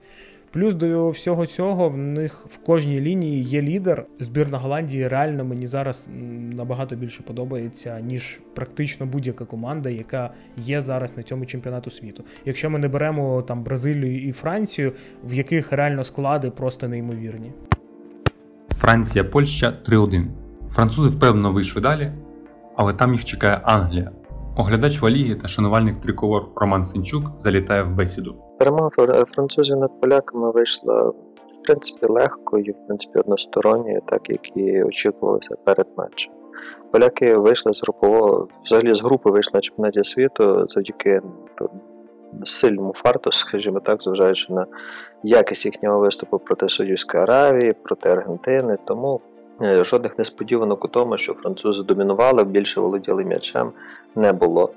Плюс 0.57 0.75
до 0.75 1.11
всього 1.11 1.47
цього 1.47 1.89
в 1.89 1.97
них 1.97 2.47
в 2.47 2.59
кожній 2.59 3.01
лінії 3.01 3.43
є 3.43 3.63
лідер. 3.63 4.05
Збірна 4.21 4.59
Голландії 4.59 5.09
реально 5.09 5.45
мені 5.45 5.67
зараз 5.67 6.09
набагато 6.57 6.97
більше 6.97 7.23
подобається, 7.23 8.01
ніж 8.01 8.41
практично 8.55 9.07
будь-яка 9.07 9.45
команда, 9.45 9.91
яка 9.91 10.31
є 10.57 10.81
зараз 10.81 11.17
на 11.17 11.23
цьому 11.23 11.47
чемпіонату 11.47 11.91
світу. 11.91 12.25
Якщо 12.45 12.71
ми 12.71 12.79
не 12.79 12.89
беремо 12.89 13.43
там 13.43 13.63
Бразилію 13.63 14.29
і 14.29 14.33
Францію, 14.33 14.93
в 15.25 15.35
яких 15.35 15.73
реально 15.73 16.05
склади 16.05 16.51
просто 16.51 16.89
неймовірні. 16.89 17.53
Франція, 18.71 19.25
Польща 19.25 19.73
3-1. 19.89 20.27
Французи 20.71 21.17
впевнено 21.17 21.53
вийшли 21.53 21.83
далі, 21.83 22.13
але 22.77 22.95
там 22.95 23.13
їх 23.13 23.25
чекає 23.25 23.61
Англія. 23.63 24.11
Оглядач 24.57 25.01
Валіги 25.01 25.35
та 25.35 25.49
шанувальник 25.49 26.01
триколор 26.01 26.49
Роман 26.57 26.85
Синчук 26.85 27.33
залітає 27.39 27.83
в 27.83 27.95
бесіду. 27.95 28.46
Перемога 28.59 28.91
французів 29.35 29.77
над 29.77 30.01
поляками 30.01 30.51
вийшла 30.51 31.03
в 31.03 31.15
принципі 31.65 32.07
легко 32.09 32.59
і 32.59 32.71
в 32.71 32.87
принципі 32.87 33.19
односторонньою, 33.19 34.01
так 34.07 34.31
як 34.31 34.57
і 34.57 34.83
очікувалося 34.83 35.57
перед 35.65 35.87
матчем. 35.97 36.33
Поляки 36.91 37.37
вийшли 37.37 37.73
з 37.75 37.83
групового, 37.83 38.49
взагалі 38.65 38.95
з 38.95 39.01
групи 39.01 39.31
вийшли 39.31 39.51
на 39.55 39.61
чемпіонаті 39.61 40.05
світу 40.05 40.69
завдяки 40.69 41.23
сильному 42.45 42.95
фарту, 42.97 43.33
скажімо 43.33 43.81
так, 43.81 44.03
зважаючи 44.03 44.53
на 44.53 44.67
якість 45.23 45.67
їхнього 45.67 45.99
виступу 45.99 46.39
проти 46.39 46.69
Саудівської 46.69 47.23
Аравії, 47.23 47.73
проти 47.73 48.09
Аргентини. 48.09 48.79
Тому 48.85 49.21
жодних 49.61 50.19
несподіванок 50.19 50.85
у 50.85 50.89
тому, 50.89 51.19
що 51.19 51.35
французи 51.35 51.83
домінували, 51.83 52.45
більше 52.45 52.81
володіли 52.81 53.25
м'ячем, 53.25 53.73
не 54.15 54.33
було. 54.33 54.71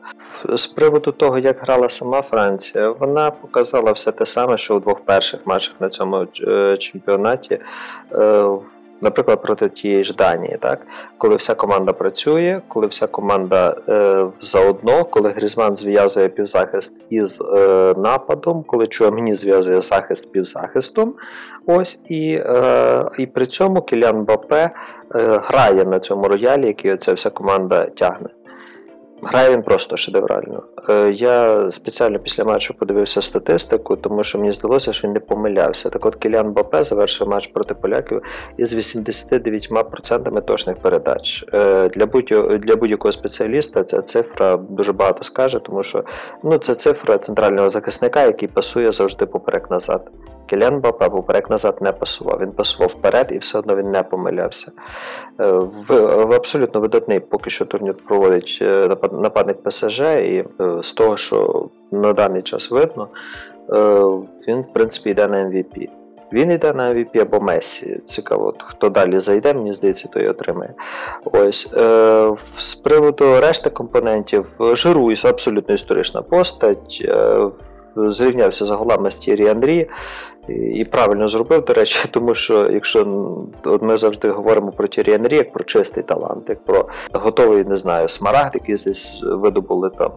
З 0.49 0.67
приводу 0.67 1.11
того, 1.11 1.39
як 1.39 1.59
грала 1.59 1.89
сама 1.89 2.21
Франція, 2.21 2.89
вона 2.89 3.31
показала 3.31 3.91
все 3.91 4.11
те 4.11 4.25
саме, 4.25 4.57
що 4.57 4.75
у 4.75 4.79
двох 4.79 4.99
перших 4.99 5.39
матчах 5.45 5.73
на 5.79 5.89
цьому 5.89 6.27
е, 6.47 6.77
чемпіонаті. 6.77 7.59
Наприклад, 9.01 9.41
проти 9.41 9.69
тієї 9.69 10.03
ж 10.03 10.13
Данії, 10.13 10.57
так 10.61 10.79
коли 11.17 11.35
вся 11.35 11.55
команда 11.55 11.93
працює, 11.93 12.61
коли 12.67 12.87
вся 12.87 13.07
команда 13.07 13.75
е, 13.89 14.25
заодно, 14.41 15.05
коли 15.05 15.29
Грізман 15.29 15.75
зв'язує 15.75 16.29
півзахист 16.29 16.93
із 17.09 17.41
е, 17.41 17.93
нападом, 17.97 18.63
коли 18.67 18.87
Чуамні 18.87 19.35
зв'язує 19.35 19.81
захист 19.81 20.23
з 20.23 20.25
півзахистом, 20.25 21.13
ось 21.65 21.97
і 22.05 22.41
е, 22.45 23.05
і 23.17 23.25
при 23.25 23.45
цьому 23.45 23.81
Кілян 23.81 24.23
Бапе 24.23 24.63
е, 24.65 24.71
грає 25.43 25.85
на 25.85 25.99
цьому 25.99 26.27
роялі, 26.27 26.67
який 26.67 26.93
оця 26.93 27.13
вся 27.13 27.29
команда 27.29 27.85
тягне. 27.85 28.29
Грає 29.21 29.51
він 29.51 29.63
просто 29.63 29.97
шедеврально. 29.97 30.63
Е, 30.89 31.11
Я 31.11 31.69
спеціально 31.71 32.19
після 32.19 32.43
матчу 32.43 32.73
подивився 32.73 33.21
статистику, 33.21 33.95
тому 33.95 34.23
що 34.23 34.37
мені 34.39 34.51
здалося, 34.51 34.93
що 34.93 35.07
він 35.07 35.13
не 35.13 35.19
помилявся. 35.19 35.89
Так 35.89 36.05
от 36.05 36.15
Кілян 36.15 36.53
Бапе 36.53 36.83
завершив 36.83 37.27
матч 37.27 37.47
проти 37.47 37.73
поляків 37.73 38.21
із 38.57 38.73
89% 38.73 40.41
точних 40.41 40.77
передач. 40.77 41.45
Е, 41.53 41.89
Для 41.89 42.05
будь- 42.05 42.59
для 42.61 42.75
будь-якого 42.75 43.11
спеціаліста 43.11 43.83
ця 43.83 44.01
цифра 44.01 44.57
дуже 44.57 44.93
багато 44.93 45.23
скаже, 45.23 45.59
тому 45.59 45.83
що 45.83 46.03
ну, 46.43 46.57
це 46.57 46.75
цифра 46.75 47.17
центрального 47.17 47.69
захисника, 47.69 48.23
який 48.23 48.47
пасує 48.47 48.91
завжди 48.91 49.25
поперек-назад. 49.25 50.11
Кілян 50.49 50.79
Бапе 50.79 51.09
поперек 51.09 51.49
назад 51.49 51.77
не 51.81 51.91
пасував. 51.91 52.39
Він 52.41 52.51
пасував 52.51 52.89
вперед 52.89 53.27
і 53.31 53.37
все 53.37 53.59
одно 53.59 53.75
він 53.75 53.91
не 53.91 54.03
помилявся. 54.03 54.71
Е, 55.39 55.51
В, 55.51 56.25
в 56.25 56.33
абсолютно 56.33 56.81
видатний 56.81 57.19
поки 57.19 57.49
що 57.49 57.65
турнір 57.65 57.95
проводить 58.07 58.59
е, 58.61 58.87
напад- 58.87 59.21
нападник 59.21 59.63
ПСЖ, 59.63 59.99
і 59.99 60.45
е, 60.61 60.83
з 60.83 60.91
того, 60.91 61.17
що 61.17 61.69
на 61.91 62.13
даний 62.13 62.41
час 62.41 62.71
видно, 62.71 63.07
він 64.47 64.61
в 64.61 64.73
принципі 64.73 65.09
йде 65.09 65.27
на 65.27 65.37
MVP. 65.37 65.87
Він 66.33 66.51
йде 66.51 66.73
на 66.73 66.93
MVP 66.93 67.21
або 67.21 67.39
Месі. 67.39 68.01
Цікаво, 68.05 68.53
хто 68.59 68.89
далі 68.89 69.19
зайде, 69.19 69.53
мені 69.53 69.73
здається, 69.73 70.07
той 70.07 70.27
отримає. 70.27 70.73
Ось 71.25 71.71
з 72.57 72.75
приводу 72.75 73.25
решти 73.41 73.69
компонентів, 73.69 74.45
Жиру 74.59 75.13
абсолютно 75.23 75.75
історична 75.75 76.21
постать. 76.21 77.09
Зрівнявся 77.95 78.65
за 78.65 78.75
голами 78.75 79.11
з 79.11 79.15
Тірі 79.15 79.47
Андрі 79.47 79.89
і- 80.49 80.85
правильно 80.85 81.27
зробив, 81.27 81.65
до 81.65 81.73
речі, 81.73 82.07
тому 82.11 82.35
що 82.35 82.71
якщо 82.71 83.27
от 83.63 83.81
ми 83.81 83.97
завжди 83.97 84.29
говоримо 84.29 84.71
про 84.71 84.87
Тірі 84.87 85.11
як 85.35 85.53
про 85.53 85.63
чистий 85.63 86.03
талант, 86.03 86.43
як 86.49 86.65
про 86.65 86.87
готовий, 87.13 87.63
не 87.63 87.77
знаю, 87.77 88.07
смарагд, 88.07 88.51
який 88.53 88.77
здесь 88.77 89.19
видобули 89.23 89.89
там 89.89 90.11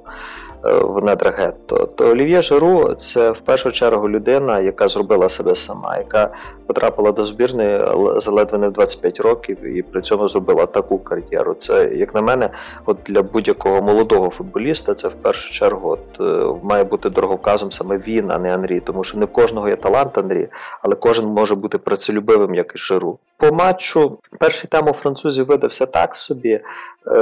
в 0.62 1.04
недрах 1.04 1.38
гетто, 1.38 1.86
то 1.86 2.10
Олів'є 2.10 2.42
Жиру 2.42 2.94
це 2.94 3.30
в 3.30 3.40
першу 3.40 3.72
чергу 3.72 4.08
людина, 4.08 4.60
яка 4.60 4.88
зробила 4.88 5.28
себе 5.28 5.56
сама, 5.56 5.96
яка 5.96 6.30
потрапила 6.66 7.12
до 7.12 7.24
збірної 7.24 7.74
л- 7.76 8.20
за 8.20 8.30
ледве 8.30 8.58
не 8.58 8.68
в 8.68 8.72
25 8.72 9.20
років 9.20 9.64
і 9.64 9.82
при 9.82 10.02
цьому 10.02 10.28
зробила 10.28 10.66
таку 10.66 10.98
кар'єру. 10.98 11.54
Це, 11.54 11.90
як 11.94 12.14
на 12.14 12.22
мене, 12.22 12.50
от 12.86 12.96
для 13.06 13.22
будь-якого 13.22 13.82
молодого 13.82 14.30
футболіста, 14.30 14.94
це 14.94 15.08
в 15.08 15.14
першу 15.14 15.52
чергу 15.52 15.88
от, 15.90 16.20
е, 16.20 16.58
має 16.62 16.84
бути 16.84 17.10
дороговказом 17.10 17.72
саме 17.72 17.98
він, 17.98 18.30
а 18.30 18.38
не 18.38 18.54
Анрі, 18.54 18.80
тому 18.80 19.04
що 19.04 19.18
не 19.18 19.24
в 19.24 19.32
кожного 19.32 19.68
є 19.68 19.76
талант 19.76 20.18
Анрі, 20.18 20.48
але 20.82 20.94
кожен 20.94 21.26
може 21.26 21.54
бути 21.54 21.78
працелюбивим, 21.78 22.54
як 22.54 22.72
і 22.74 22.78
Жиру. 22.78 23.18
По 23.36 23.52
матчу 23.52 24.18
перший 24.38 24.68
тайм 24.70 24.88
у 24.88 24.92
французів 24.92 25.46
видався 25.46 25.86
так 25.86 26.16
собі. 26.16 26.60
Е, 27.06 27.12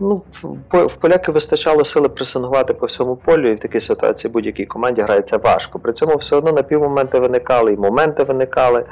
ну, 0.00 0.22
в, 0.42 0.56
по- 0.70 0.86
в 0.86 0.94
поляки 0.94 1.32
вистачало 1.32 1.84
сили 1.84 2.08
пресингувати 2.08 2.74
по 2.74 2.86
всьому 2.86 3.16
полю, 3.16 3.48
і 3.48 3.54
в 3.54 3.60
такій 3.60 3.80
ситуації 3.80 4.32
будь-якій 4.32 4.66
команді 4.66 5.02
грається 5.02 5.36
важко. 5.36 5.78
При 5.78 5.92
цьому 5.92 6.16
все 6.16 6.36
одно 6.36 6.52
напівмоменти 6.52 7.18
виникали, 7.18 7.72
і 7.72 7.76
моменти 7.76 8.24
виникали. 8.24 8.84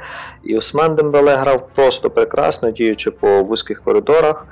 І 0.44 0.56
Осман 0.56 0.94
Дембеле 0.94 1.34
грав 1.34 1.68
просто 1.74 2.10
прекрасно, 2.10 2.70
діючи 2.70 3.10
по 3.10 3.42
вузьких 3.42 3.82
коридорах. 3.82 4.46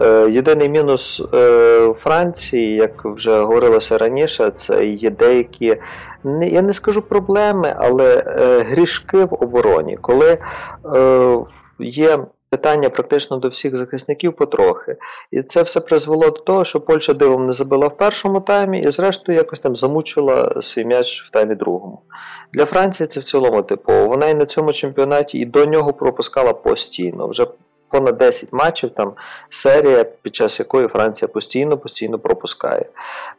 Е, 0.00 0.28
єдиний 0.30 0.68
мінус 0.68 1.22
е, 1.34 1.94
Франції, 2.00 2.74
як 2.76 3.04
вже 3.04 3.40
говорилося 3.40 3.98
раніше, 3.98 4.52
це 4.56 4.84
є 4.86 5.10
деякі, 5.10 5.76
я 6.42 6.62
не 6.62 6.72
скажу 6.72 7.02
проблеми, 7.02 7.74
але 7.78 8.22
грішки 8.68 9.24
в 9.24 9.34
обороні, 9.42 9.96
коли 10.00 10.38
є. 11.78 12.18
Питання 12.56 12.90
практично 12.90 13.36
до 13.36 13.48
всіх 13.48 13.76
захисників 13.76 14.36
потрохи. 14.36 14.96
І 15.30 15.42
це 15.42 15.62
все 15.62 15.80
призвело 15.80 16.30
до 16.30 16.38
того, 16.38 16.64
що 16.64 16.80
Польща 16.80 17.12
дивом 17.12 17.46
не 17.46 17.52
забила 17.52 17.86
в 17.86 17.96
першому 17.96 18.40
таймі 18.40 18.80
і, 18.80 18.90
зрештою, 18.90 19.38
якось 19.38 19.60
там 19.60 19.76
замучила 19.76 20.62
свій 20.62 20.84
м'яч 20.84 21.24
в 21.28 21.30
таймі 21.30 21.54
другому. 21.54 22.02
Для 22.52 22.66
Франції 22.66 23.06
це 23.06 23.20
в 23.20 23.24
цілому 23.24 23.62
типово. 23.62 24.08
Вона 24.08 24.28
і 24.28 24.34
на 24.34 24.46
цьому 24.46 24.72
чемпіонаті 24.72 25.38
і 25.38 25.44
до 25.44 25.64
нього 25.64 25.92
пропускала 25.92 26.52
постійно. 26.52 27.28
Вже 27.28 27.46
понад 27.90 28.18
10 28.18 28.52
матчів 28.52 28.90
там 28.90 29.12
серія, 29.50 30.04
під 30.04 30.34
час 30.34 30.58
якої 30.58 30.88
Франція 30.88 31.28
постійно 31.28 31.78
постійно 31.78 32.18
пропускає. 32.18 32.88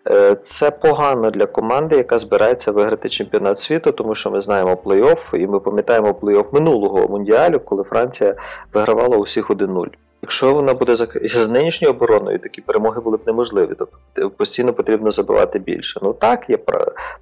Е, 0.10 0.36
Це 0.46 0.72
погано 0.72 1.32
для 1.32 1.46
команди, 1.46 1.98
яка 1.98 2.20
збирається 2.20 2.72
виграти 2.72 3.10
чемпіонат 3.10 3.60
світу, 3.60 3.92
тому 3.92 4.16
що 4.16 4.32
ми 4.32 4.42
знаємо 4.42 4.74
плей-офф, 4.74 5.36
і 5.36 5.48
ми 5.48 5.60
пам'ятаємо 5.60 6.12
плей-офф 6.12 6.54
минулого 6.54 7.08
мундіалю, 7.08 7.60
коли 7.60 7.84
Франція 7.84 8.36
вигравала 8.74 9.18
усіх 9.18 9.50
1-0. 9.50 9.88
Якщо 10.22 10.54
вона 10.54 10.74
буде 10.74 10.96
з 11.24 11.48
нинішньою 11.48 11.94
обороною, 11.94 12.40
такі 12.40 12.62
перемоги 12.62 13.02
були 13.02 13.18
б 13.18 13.22
неможливі. 13.28 13.74
Тобто 13.80 14.30
постійно 14.30 14.74
потрібно 14.74 15.12
забивати 15.12 15.60
більше. 15.60 16.00
Ну 16.04 16.14
так, 16.14 16.50
є 16.50 16.58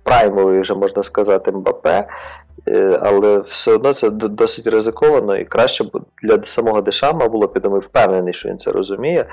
праймовий, 0.03 0.61
вже 0.61 0.73
можна 0.73 1.03
сказати, 1.03 1.51
Мбапе, 1.51 1.89
е, 1.89 2.07
але 3.01 3.37
все 3.37 3.73
одно 3.73 3.93
це 3.93 4.09
досить 4.09 4.67
ризиковано 4.67 5.37
і 5.37 5.45
краще 5.45 5.85
для 6.23 6.45
самого 6.45 6.81
Дешама 6.81 7.27
було 7.27 7.47
б, 7.47 7.79
впевнений, 7.79 8.33
що 8.33 8.49
він 8.49 8.59
це 8.59 8.71
розуміє, 8.71 9.25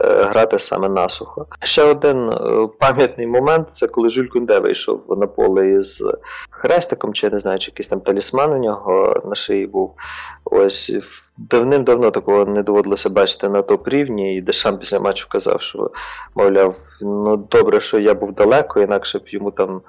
е, 0.00 0.22
грати 0.22 0.58
саме 0.58 0.88
насухо. 0.88 1.46
Ще 1.62 1.82
один 1.82 2.30
е, 2.30 2.68
пам'ятний 2.78 3.26
момент 3.26 3.68
це 3.74 3.86
коли 3.86 4.10
Жюль 4.10 4.26
Кунде 4.26 4.58
вийшов 4.58 5.00
на 5.08 5.26
поле 5.26 5.68
із 5.68 6.02
хрестиком, 6.50 7.14
чи 7.14 7.26
я 7.26 7.32
не 7.32 7.40
знаю, 7.40 7.58
чи 7.58 7.70
якийсь 7.70 7.88
там 7.88 8.00
талісман 8.00 8.52
у 8.52 8.58
нього 8.58 9.22
на 9.24 9.34
шиї 9.34 9.66
був. 9.66 9.94
Ось 10.44 10.92
давним-давно 11.38 12.10
такого 12.10 12.44
не 12.44 12.62
доводилося 12.62 13.08
бачити 13.08 13.48
на 13.48 13.62
топ-рівні, 13.62 14.36
і 14.36 14.40
Дешам 14.40 14.78
після 14.78 15.00
матчу 15.00 15.28
казав, 15.28 15.60
що, 15.60 15.90
мовляв, 16.34 16.74
ну 17.00 17.36
добре, 17.36 17.80
що 17.80 17.98
я 17.98 18.14
був 18.14 18.32
далеко, 18.32 18.80
інакше 18.80 19.18
б 19.18 19.22
йому 19.26 19.50
там 19.50 19.80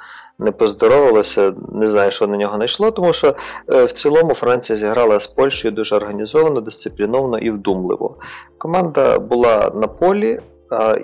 не 0.41 0.51
поздоровилося, 0.51 1.53
не 1.71 1.89
знаю, 1.89 2.11
що 2.11 2.27
на 2.27 2.37
нього 2.37 2.55
знайшло, 2.55 2.91
тому 2.91 3.13
що 3.13 3.35
е, 3.69 3.85
в 3.85 3.91
цілому 3.91 4.35
Франція 4.35 4.79
зіграла 4.79 5.19
з 5.19 5.27
Польщею 5.27 5.71
дуже 5.71 5.95
організовано, 5.95 6.61
дисципліновано 6.61 7.37
і 7.37 7.51
вдумливо. 7.51 8.17
Команда 8.57 9.19
була 9.19 9.71
на 9.75 9.87
полі. 9.87 10.39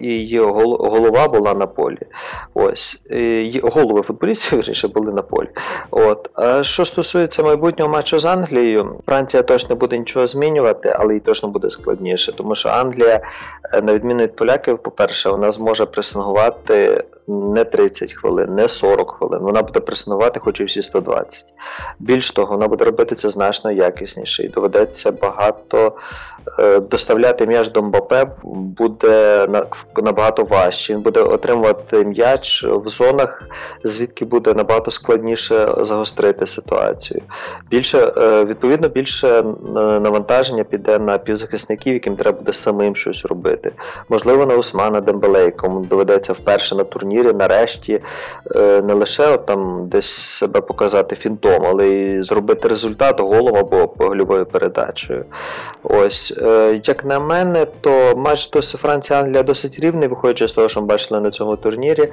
І 0.02 0.08
її 0.08 0.40
голова 0.40 1.28
була 1.28 1.54
на 1.54 1.68
полі. 1.68 2.00
Ось 2.54 3.00
І 3.10 3.62
голови 3.64 4.02
футболістів 4.02 4.60
вірніше 4.60 4.88
були 4.88 5.14
на 5.14 5.22
полі. 5.22 5.48
От 5.92 6.30
а 6.34 6.64
що 6.64 6.86
стосується 6.86 7.44
майбутнього 7.44 7.92
матчу 7.92 8.20
з 8.20 8.26
Англією, 8.26 9.02
Франція 9.06 9.44
точно 9.44 9.76
буде 9.76 9.98
нічого 9.98 10.28
змінювати, 10.28 10.96
але 11.00 11.16
й 11.16 11.20
точно 11.20 11.50
буде 11.50 11.70
складніше, 11.70 12.32
тому 12.32 12.56
що 12.56 12.70
Англія, 12.70 13.22
е, 13.74 13.82
на 13.82 13.94
відміну 13.94 14.24
від 14.24 14.36
поляків, 14.36 14.78
по-перше, 14.78 15.30
вона 15.30 15.52
зможе 15.52 15.86
пресингувати 15.86 17.04
не 17.28 17.64
30 17.64 18.14
хвилин, 18.14 18.56
не 18.56 18.70
40 18.70 19.12
хвилин. 19.12 19.40
Вона 19.42 19.62
буде 19.62 19.80
пресингувати 19.80 20.40
хоч 20.40 20.60
і 20.60 20.64
всі 20.64 20.84
120. 20.84 21.46
Більш 22.00 22.32
того, 22.32 22.54
вона 22.54 22.68
буде 22.68 22.86
робити 22.86 23.16
це 23.16 23.30
значно 23.30 23.72
якісніше 23.72 24.44
і 24.44 24.48
доведеться 24.48 25.12
багато 25.12 25.94
е, 26.60 26.80
доставляти 26.80 27.48
м'яч 27.48 27.70
до 27.70 27.82
Мбапе 27.82 28.28
буде 28.54 29.48
набагато 30.04 30.44
важче. 30.44 30.94
Він 30.94 31.02
буде 31.02 31.22
отримувати 31.22 32.06
м'яч 32.06 32.64
в 32.64 32.90
зонах, 32.90 33.50
звідки 33.84 34.26
буде 34.26 34.54
набагато 34.54 34.92
складніше 34.92 35.76
загострити 35.82 36.48
ситуацію. 36.48 37.22
Більше, 37.70 38.12
е, 38.18 38.46
відповідно, 38.46 38.90
більше 38.90 39.44
навантаження 39.74 40.64
піде 40.64 41.00
на 41.00 41.18
півзахисників, 41.18 41.94
яким 41.94 42.16
треба 42.16 42.38
буде 42.38 42.54
самим 42.54 42.96
щось 42.96 43.26
робити. 43.26 43.72
Можливо, 44.10 44.46
на 44.46 44.56
Усмана 44.56 45.02
Дембеле, 45.02 45.46
якому 45.46 45.86
доведеться 45.86 46.34
вперше 46.34 46.76
на 46.76 46.84
турнірі 46.84 47.17
турнірі 47.18 47.38
нарешті 47.38 48.02
е, 48.56 48.82
не 48.82 48.94
лише 48.94 49.28
от 49.28 49.46
там 49.46 49.90
десь 49.90 50.12
себе 50.12 50.62
показати 50.62 51.16
фінтом, 51.16 51.66
але 51.66 51.88
й 51.88 52.24
зробити 52.24 52.68
результат 52.68 53.20
голом 53.20 53.58
або 53.58 53.94
гольовою 53.98 54.46
передачею. 54.46 55.26
Ось, 55.84 56.34
е, 56.42 56.80
як 56.84 57.06
на 57.06 57.20
мене, 57.20 57.66
то 57.82 58.14
матч 58.16 58.50
досить 58.50 58.82
Франція-Англія 58.82 59.44
досить 59.44 59.80
рівний, 59.80 60.08
виходячи 60.08 60.48
з 60.48 60.52
того, 60.52 60.70
що 60.70 60.82
ми 60.82 60.88
бачили 60.88 61.20
на 61.20 61.32
цьому 61.32 61.56
турнірі. 61.56 62.10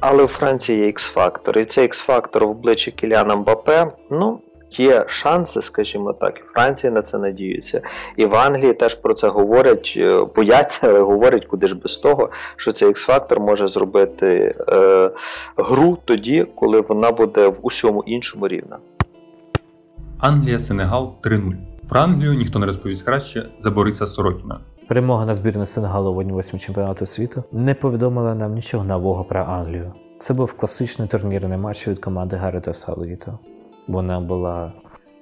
Але 0.00 0.22
у 0.22 0.28
Франції 0.28 0.78
є 0.78 0.86
X-фактор. 0.86 1.58
І 1.58 1.64
цей 1.64 1.88
X-фактор 1.88 2.46
в 2.46 2.50
обличчі 2.50 2.90
Кіляна 2.90 3.36
Мбапе, 3.36 3.86
ну 4.10 4.40
є 4.80 5.04
шанси, 5.08 5.62
скажімо 5.62 6.12
так, 6.12 6.38
і 6.38 6.42
Франція 6.54 6.92
на 6.92 7.02
це 7.02 7.18
надіються. 7.18 7.80
І 8.16 8.26
в 8.26 8.34
Англії 8.34 8.72
теж 8.72 8.94
про 8.94 9.14
це 9.14 9.28
говорять, 9.28 9.94
е, 9.96 10.24
бояться, 10.36 10.88
але 10.88 11.00
говорять 11.00 11.46
куди 11.46 11.68
ж 11.68 11.74
без 11.74 11.96
того, 11.96 12.30
що 12.56 12.72
цей 12.72 12.88
X-фактор 12.88 13.40
може 13.40 13.68
зробити 13.68 14.54
е, 14.68 15.10
гру 15.56 15.98
тоді, 16.04 16.46
коли 16.54 16.80
вона 16.80 17.12
буде 17.12 17.48
в 17.48 17.56
усьому 17.62 18.02
іншому 18.06 18.48
рівна. 18.48 18.78
Англія, 20.18 20.58
Сенегал 20.58 21.14
3-0. 21.22 21.52
Про 21.88 22.00
Англію 22.00 22.34
ніхто 22.34 22.58
не 22.58 22.66
розповість 22.66 23.02
краще 23.02 23.48
за 23.58 23.70
Бориса 23.70 24.06
Сорокіна. 24.06 24.60
Перемога 24.88 25.26
на 25.26 25.34
збірну 25.34 25.66
Сенегалу 25.66 26.14
в 26.14 26.18
1-8 26.18 26.58
чемпіонату 26.58 27.06
світу 27.06 27.44
не 27.52 27.74
повідомила 27.74 28.34
нам 28.34 28.54
нічого 28.54 28.84
нового 28.84 29.24
про 29.24 29.40
Англію. 29.40 29.92
Це 30.18 30.34
був 30.34 30.52
класичний 30.52 31.08
турнірний 31.08 31.58
матч 31.58 31.88
від 31.88 31.98
команди 31.98 32.36
Гаррета 32.36 32.72
Саудіта. 32.72 33.38
Вона 33.88 34.20
була 34.20 34.72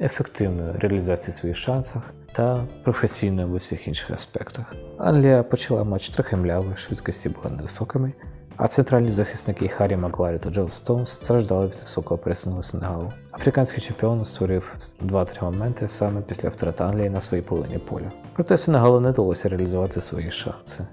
ефективною 0.01 0.73
в 0.73 0.77
реалізації 0.77 1.33
своїх 1.33 1.57
шансах 1.57 2.03
та 2.33 2.67
професійною 2.85 3.49
в 3.49 3.53
усіх 3.53 3.89
інших 3.89 4.11
аспектах. 4.11 4.75
Англія 4.99 5.43
почала 5.43 5.85
матч 5.85 6.11
трохи 6.11 6.37
мляво, 6.37 6.77
швидкості 6.77 7.29
були 7.29 7.57
невисокими, 7.57 8.13
а 8.57 8.69
центральні 8.69 9.11
захисники 9.11 9.69
Харрі 9.69 9.97
Магуайр 9.97 10.41
та 10.41 10.51
Джо 10.51 10.69
Стоунс 10.69 11.11
страждали 11.11 11.67
від 11.67 11.75
високого 11.75 12.19
пресингу 12.19 12.63
Сенегалу. 12.63 13.13
Африканський 13.33 13.81
чемпіон 13.81 14.25
створив 14.25 14.77
2-3 15.03 15.45
моменти 15.45 15.89
саме 15.89 16.21
після 16.21 16.49
втрат 16.49 16.81
Англії 16.81 17.11
на 17.11 17.21
своїй 17.21 17.43
половині 17.43 17.79
поля. 17.79 18.13
Проте 18.35 18.59
Сенегалу 18.59 19.01
не 19.01 19.11
вдалося 19.11 19.49
реалізувати 19.49 20.01
свої 20.01 20.31
шанси. 20.31 20.87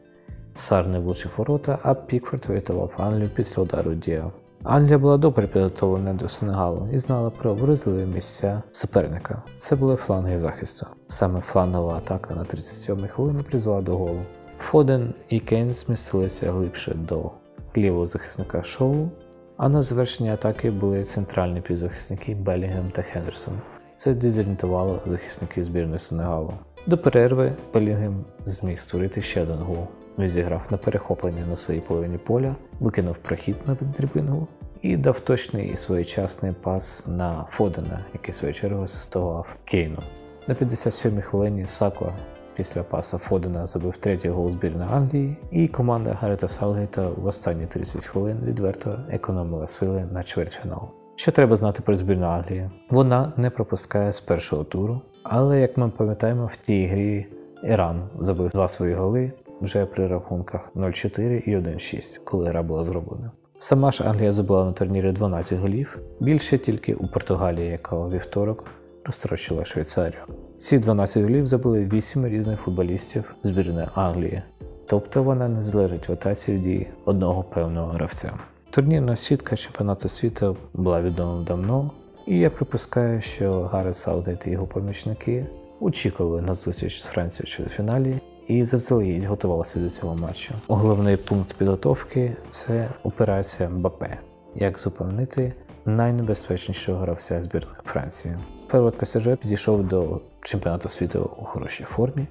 Сарр 0.53 0.88
не 0.88 1.00
влучив 1.00 1.33
ворота, 1.38 1.79
а 1.83 1.93
Пікфорд 1.93 2.45
врятував 2.45 2.95
Англію 2.97 3.29
після 3.36 3.63
удару 3.63 3.93
Діа. 3.93 4.31
Англія 4.63 4.97
була 4.97 5.17
добре 5.17 5.47
підготовлена 5.47 6.13
до 6.13 6.29
Сенегалу 6.29 6.87
і 6.93 6.97
знала 6.97 7.29
про 7.29 7.53
вразливі 7.53 8.05
місця 8.05 8.63
суперника. 8.71 9.43
Це 9.57 9.75
були 9.75 9.95
фланги 9.95 10.37
захисту. 10.37 10.87
Саме 11.07 11.41
флангова 11.41 11.95
атака 11.97 12.35
на 12.35 12.41
37-й 12.41 13.07
хвилині 13.07 13.43
призвела 13.43 13.81
до 13.81 13.97
голу. 13.97 14.21
Фоден 14.59 15.13
і 15.29 15.39
Кейн 15.39 15.73
змістилися 15.73 16.51
глибше 16.51 16.93
до 16.93 17.31
лівого 17.77 18.05
захисника 18.05 18.63
шоу, 18.63 19.09
а 19.57 19.69
на 19.69 19.81
завершенні 19.81 20.29
атаки 20.29 20.71
були 20.71 21.03
центральні 21.03 21.61
півзахисники 21.61 22.35
Белінгем 22.35 22.91
та 22.91 23.01
Хендерсон. 23.01 23.53
Це 23.95 24.13
дезорієнтувало 24.13 24.99
захисників 25.05 25.63
збірної 25.63 25.99
Сенегалу. 25.99 26.53
До 26.87 26.97
перерви 26.97 27.53
Белінгем 27.73 28.25
зміг 28.45 28.79
створити 28.79 29.21
ще 29.21 29.43
один 29.43 29.57
гол. 29.57 29.87
Він 30.17 30.29
зіграв 30.29 30.67
на 30.69 30.77
перехоплення 30.77 31.45
на 31.50 31.55
своїй 31.55 31.79
половині 31.79 32.17
поля, 32.17 32.55
викинув 32.79 33.17
прохід 33.17 33.55
на 33.67 33.77
дрібингу 33.97 34.47
і 34.81 34.97
дав 34.97 35.19
точний 35.19 35.69
і 35.69 35.77
своєчасний 35.77 36.51
пас 36.62 37.05
на 37.07 37.45
Фодена, 37.50 38.05
який 38.13 38.33
своєю 38.33 38.53
чергою 38.53 38.83
асистував 38.83 39.55
Кейну. 39.65 40.00
На 40.47 40.55
57-й 40.55 41.21
хвилині 41.21 41.67
Сако 41.67 42.13
після 42.55 42.83
паса 42.83 43.17
Фодена 43.17 43.67
забив 43.67 43.97
третій 43.97 44.29
гол 44.29 44.50
збірної 44.50 44.89
Англії, 44.91 45.38
і 45.51 45.67
команда 45.67 46.17
Гарета 46.21 46.47
Салгейта 46.47 47.09
в 47.09 47.25
останні 47.25 47.65
30 47.65 48.05
хвилин 48.05 48.38
відверто 48.45 49.00
економила 49.09 49.67
сили 49.67 50.07
на 50.12 50.24
чвертьфінал. 50.24 50.89
Що 51.15 51.31
треба 51.31 51.55
знати 51.55 51.81
про 51.86 51.95
збірну 51.95 52.25
Англії? 52.25 52.69
Вона 52.89 53.33
не 53.38 53.50
пропускає 53.50 54.13
з 54.13 54.21
першого 54.21 54.63
туру, 54.63 55.01
але 55.24 55.59
як 55.59 55.77
ми 55.77 55.89
пам'ятаємо, 55.89 56.45
в 56.45 56.55
тій 56.55 56.86
грі 56.88 57.27
Іран 57.63 58.09
забив 58.19 58.50
два 58.50 58.67
свої 58.67 58.93
голи 58.93 59.31
вже 59.61 59.85
при 59.85 60.07
рахунках 60.07 60.71
0-4 60.75 61.21
і 61.21 61.57
1-6, 61.57 62.19
коли 62.23 62.49
гра 62.49 62.63
була 62.63 62.83
зроблена. 62.83 63.31
Сама 63.59 63.91
ж 63.91 64.03
Англія 64.03 64.31
забила 64.31 64.65
на 64.65 64.71
турнірі 64.71 65.11
12 65.11 65.59
голів, 65.59 65.99
більше 66.19 66.57
тільки 66.57 66.93
у 66.93 67.07
Португалії, 67.07 67.71
яка 67.71 67.96
у 67.96 68.09
вівторок 68.09 68.65
розтрощила 69.05 69.65
Швейцарію. 69.65 70.22
Ці 70.55 70.79
12 70.79 71.24
голів 71.24 71.46
забили 71.46 71.85
8 71.85 72.25
різних 72.25 72.59
футболістів 72.59 73.35
збірної 73.43 73.87
Англії, 73.96 74.43
тобто 74.85 75.24
вона 75.24 75.48
не 75.48 75.61
залежить 75.61 76.09
від 76.09 76.61
дії 76.61 76.87
одного 77.05 77.43
певного 77.43 77.87
гравця. 77.87 78.33
Турнірна 78.70 79.15
сітка 79.15 79.55
чемпіонату 79.55 80.09
світу 80.09 80.57
була 80.74 81.01
відома 81.01 81.43
давно, 81.43 81.91
і 82.25 82.39
я 82.39 82.50
припускаю, 82.50 83.22
що 83.22 83.61
Гарет 83.61 83.96
Саутгейт 83.96 84.48
і 84.48 84.50
його 84.50 84.67
помічники 84.67 85.48
очікували 85.79 86.41
на 86.41 86.53
зустріч 86.53 87.01
з 87.01 87.05
Францією 87.05 87.67
в 87.67 87.70
фіналі 87.70 88.20
і 88.48 88.64
заздалегідь 88.64 89.24
готувалися 89.24 89.79
до 89.79 89.90
цього 89.90 90.16
матчу. 90.16 90.53
Головний 90.68 91.18
пункт 91.18 91.53
підготовки 91.53 92.36
це 92.50 92.90
операція 93.03 93.70
Мбапе. 93.70 94.18
Як 94.55 94.79
зупинити 94.79 95.53
найнебезпечнішого 95.86 97.00
гравця 97.00 97.42
збірної 97.42 97.77
Франції. 97.86 98.38
Перед 98.68 98.98
ПСЖ 98.98 99.27
підійшов 99.42 99.88
до 99.88 100.22
чемпіонату 100.42 100.90
світу 100.90 101.31
у 101.40 101.44
хорошій 101.44 101.83
формі, 101.83 102.27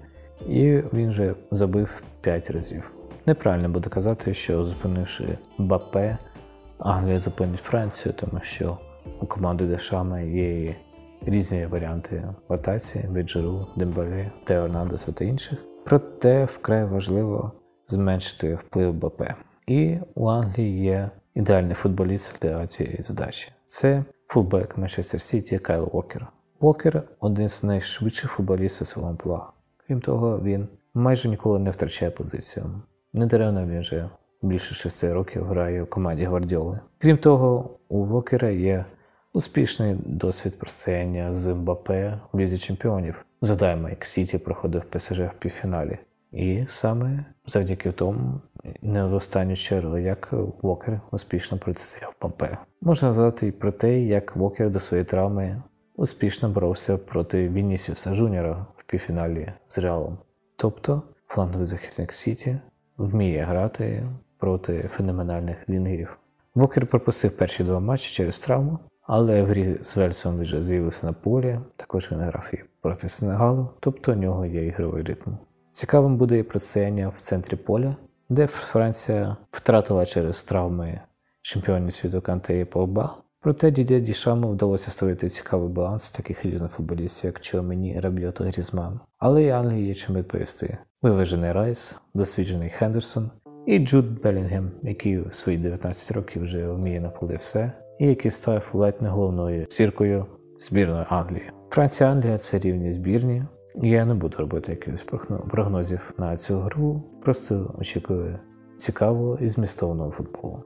і 0.48 0.83
він 0.92 1.09
вже 1.09 1.35
забив 1.50 2.02
5 2.20 2.50
разів. 2.50 2.92
Неправильно 3.26 3.68
буде 3.68 3.90
казати, 3.90 4.35
що 4.35 4.64
зупинивши 4.64 5.38
Мбапе, 5.59 6.18
Англія 6.79 7.18
зупинить 7.18 7.61
Францію, 7.61 8.14
тому 8.18 8.40
що 8.42 8.79
у 9.20 9.26
команди 9.26 9.66
Дешама 9.66 10.20
є 10.20 10.76
різні 11.26 11.66
варіанти 11.66 12.24
атаці 12.48 13.09
від 13.12 13.29
Джеру, 13.29 13.66
Дембале, 13.76 14.31
Тео 14.44 14.88
та 15.14 15.24
інших. 15.24 15.75
Проте 15.88 16.44
вкрай 16.44 16.85
важливо 16.85 17.53
зменшити 17.87 18.55
вплив 18.55 18.94
Мбапе. 18.94 19.22
І 19.66 19.99
у 20.14 20.27
Англії 20.29 20.85
є 20.85 21.11
ідеальний 21.35 21.75
футболіст 21.75 22.35
для 22.42 22.66
цієї 22.66 23.03
задачі. 23.03 23.53
Це 23.66 24.05
фулбек 24.27 24.79
Манчестер 24.79 25.20
Сіті 25.20 25.59
Кайл 25.59 25.88
Уокер. 25.92 26.27
Уокер 26.61 27.03
один 27.20 27.49
з 27.49 27.64
найшвидших 27.64 28.31
футболістів 28.31 28.87
свого 28.87 29.09
амплуа. 29.09 29.40
Крім 29.87 30.01
того, 30.01 30.40
він 30.42 30.68
майже 30.94 31.29
ніколи 31.29 31.59
не 31.59 31.70
втрачає 31.70 32.11
позицію. 32.11 32.83
Недаремно 33.12 33.66
він 33.66 33.81
вже 33.81 34.11
більше 34.42 34.75
шести 34.75 35.12
років 35.12 35.44
грає 35.44 35.83
у 35.83 35.87
команді 35.87 36.25
Гвардіоли. 36.25 36.81
Крім 36.99 37.18
того, 37.18 37.79
у 37.88 38.05
Вокера 38.05 38.49
є 38.49 38.85
успішний 39.37 39.96
досвід 40.07 40.59
протистояння 40.59 41.35
з 41.35 41.55
Мбапе 41.55 42.20
в 42.33 42.38
лізі 42.38 42.59
чемпіонів. 42.59 43.25
Згадаємо, 43.40 43.88
як 43.88 44.05
Сіті 44.05 44.38
проходив 44.38 44.85
ПСЖ 44.85 45.18
в 45.20 45.33
півфіналі. 45.38 45.99
І 46.33 46.64
саме 46.66 47.25
завдяки 47.46 47.92
тому, 47.92 48.40
не 48.83 49.05
в 49.05 49.14
останню 49.14 49.57
чергу, 49.57 49.99
як 49.99 50.33
Вокер 50.62 51.01
успішно 51.11 51.59
протистояв 51.59 52.14
Мбапе. 52.20 52.59
Можна 52.81 53.12
згадати 53.12 53.46
і 53.46 53.53
про 53.53 53.72
те, 53.72 54.01
як 54.01 54.37
Вокер 54.37 54.70
до 54.70 54.81
своєї 54.81 55.05
травми 55.05 55.62
успішно 55.96 56.49
боровся 56.49 56.99
проти 56.99 57.49
Вінісіуса 57.49 58.14
Жуніора 58.14 58.66
в 58.77 58.85
півфіналі 58.85 59.53
з 59.66 59.79
Реалом. 59.79 60.18
Тобто 60.57 61.03
фланговий 61.27 61.66
захисник 61.66 62.12
Сіті 62.12 62.59
вміє 62.96 63.42
грати 63.42 64.07
проти 64.38 64.83
феноменальних 64.83 65.68
вінгерів. 65.68 66.18
Вокер 66.55 66.87
пропустив 66.87 67.37
перші 67.37 67.64
два 67.64 67.81
матчі 67.81 68.14
через 68.14 68.38
травму, 68.38 68.79
але 69.06 69.42
в 69.42 69.46
грі 69.46 69.78
з 69.80 69.96
Вельсом 69.96 70.40
вже 70.40 70.62
з'явився 70.62 71.06
на 71.06 71.12
полі, 71.12 71.60
також 71.76 72.08
він 72.12 72.20
грав 72.20 72.50
і 72.52 72.58
проти 72.80 73.08
Сенегалу, 73.08 73.68
тобто 73.80 74.12
у 74.12 74.14
нього 74.14 74.46
є 74.46 74.66
ігровий 74.66 75.02
ритм. 75.02 75.30
Цікавим 75.72 76.16
буде 76.16 76.38
і 76.38 76.42
протистояння 76.42 77.08
в 77.08 77.20
центрі 77.20 77.56
поля, 77.56 77.96
де 78.28 78.46
Франція 78.46 79.36
втратила 79.50 80.06
через 80.06 80.44
травми 80.44 81.00
чемпіонів 81.42 81.92
світу 81.92 82.20
Канте 82.20 82.60
і 82.60 82.64
Погба. 82.64 83.16
Проте 83.40 83.70
Дідя 83.70 83.98
Дішаму 83.98 84.48
вдалося 84.48 84.90
створити 84.90 85.28
цікавий 85.28 85.68
баланс 85.68 86.10
таких 86.10 86.44
різних 86.44 86.72
футболістів, 86.72 87.28
як 87.28 87.40
Чомені, 87.40 88.00
Рабіо 88.00 88.32
та 88.32 88.44
Грізман. 88.44 89.00
Але 89.18 89.42
і 89.42 89.50
Англії 89.50 89.88
є 89.88 89.94
чим 89.94 90.16
відповісти. 90.16 90.78
Виважений 91.02 91.52
Райс, 91.52 91.96
досвіджений 92.14 92.70
Хендерсон 92.70 93.30
і 93.66 93.78
Джуд 93.78 94.22
Белінгем, 94.22 94.70
який 94.82 95.18
в 95.18 95.34
свої 95.34 95.58
19 95.58 96.10
років 96.10 96.42
вже 96.42 96.68
вміє 96.68 97.00
на 97.00 97.08
полі 97.08 97.36
все, 97.36 97.72
і 97.98 98.06
який 98.06 98.30
став 98.30 98.70
ледь 98.72 99.02
не 99.02 99.09
головною 99.09 99.66
зіркою 99.70 100.26
збірної 100.59 101.04
Англії. 101.09 101.50
Франція 101.70 102.11
Англія 102.11 102.38
це 102.38 102.59
рівні 102.59 102.92
збірні. 102.92 103.42
Я 103.82 104.04
не 104.04 104.14
буду 104.14 104.37
робити 104.38 104.72
якихось 104.72 105.06
прогнозів 105.50 106.12
на 106.18 106.37
цю 106.37 106.59
гру, 106.59 107.02
просто 107.22 107.74
очікую 107.78 108.38
цікавого 108.76 109.38
і 109.40 109.48
змістовного 109.48 110.11
футболу. 110.11 110.62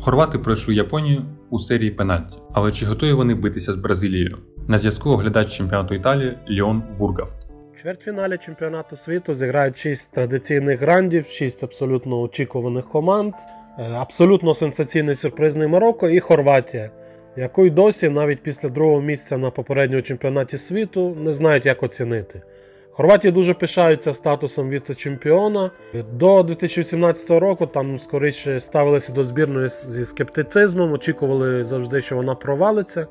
Хорвати 0.00 0.38
пройшли 0.38 0.74
Японію 0.74 1.22
у 1.50 1.58
серії 1.58 1.90
пенальті. 1.90 2.38
Але 2.52 2.70
чи 2.70 2.86
готові 2.86 3.12
вони 3.12 3.34
битися 3.34 3.72
з 3.72 3.76
Бразилією? 3.76 4.38
На 4.68 4.78
зв'язку 4.78 5.10
оглядач 5.10 5.48
чемпіонату 5.48 5.94
Італії 5.94 6.38
Ліон 6.48 6.82
Вургафт. 6.98 7.36
У 7.74 7.82
чвертьфіналі 7.82 8.38
чемпіонату 8.38 8.96
світу 8.96 9.34
зіграють 9.34 9.78
6 9.78 10.10
традиційних 10.10 10.80
грандів, 10.80 11.26
6 11.26 11.64
абсолютно 11.64 12.20
очікуваних 12.20 12.88
команд. 12.88 13.34
Е, 13.80 13.92
Абсолютно 13.92 14.54
сенсаційний 14.54 15.14
сюрпризний 15.14 15.68
Марокко 15.68 16.08
і 16.08 16.20
Хорватія, 16.20 16.90
яку 17.36 17.70
досі 17.70 18.08
навіть 18.08 18.42
після 18.42 18.68
другого 18.68 19.00
місця 19.00 19.38
на 19.38 19.50
попередньому 19.50 20.02
чемпіонаті 20.02 20.58
світу 20.58 21.16
не 21.18 21.32
знають, 21.32 21.66
як 21.66 21.82
оцінити. 21.82 22.42
Хорватія 22.90 23.32
дуже 23.32 23.54
пишаються 23.54 24.12
статусом 24.12 24.70
віце-чемпіона. 24.70 25.70
До 26.12 26.42
2018 26.42 27.30
року 27.30 27.66
там 27.66 27.98
скоріше 27.98 28.60
ставилися 28.60 29.12
до 29.12 29.24
збірної 29.24 29.68
зі 29.68 30.04
скептицизмом, 30.04 30.92
очікували 30.92 31.64
завжди, 31.64 32.00
що 32.00 32.16
вона 32.16 32.34
провалиться, 32.34 33.06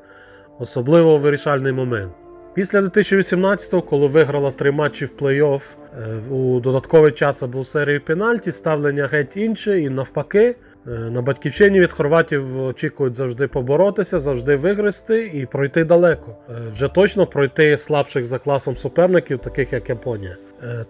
особливо 0.58 1.16
в 1.16 1.20
вирішальний 1.20 1.72
момент. 1.72 2.12
Після 2.54 2.80
2018-го, 2.80 3.82
коли 3.82 4.06
виграла 4.06 4.50
три 4.50 4.70
матчі 4.70 5.04
в 5.04 5.10
плей-офф 5.20 5.60
е, 5.60 6.32
у 6.34 6.60
додатковий 6.60 7.12
час 7.12 7.42
або 7.42 7.58
у 7.58 7.64
серії 7.64 7.98
пенальті, 7.98 8.52
ставлення 8.52 9.06
геть 9.06 9.36
інше 9.36 9.80
і 9.80 9.88
навпаки. 9.88 10.56
Е, 10.86 10.90
На 10.90 11.22
батьківщині 11.22 11.80
від 11.80 11.92
хорватів 11.92 12.62
очікують 12.62 13.14
завжди 13.14 13.46
поборотися, 13.46 14.20
завжди 14.20 14.56
вигрести 14.56 15.30
і 15.34 15.46
пройти 15.46 15.84
далеко. 15.84 16.36
Е, 16.50 16.52
Вже 16.72 16.88
точно 16.88 17.26
пройти 17.26 17.76
слабших 17.76 18.26
за 18.26 18.38
класом 18.38 18.76
суперників, 18.76 19.38
таких 19.38 19.72
як 19.72 19.88
Японія. 19.88 20.36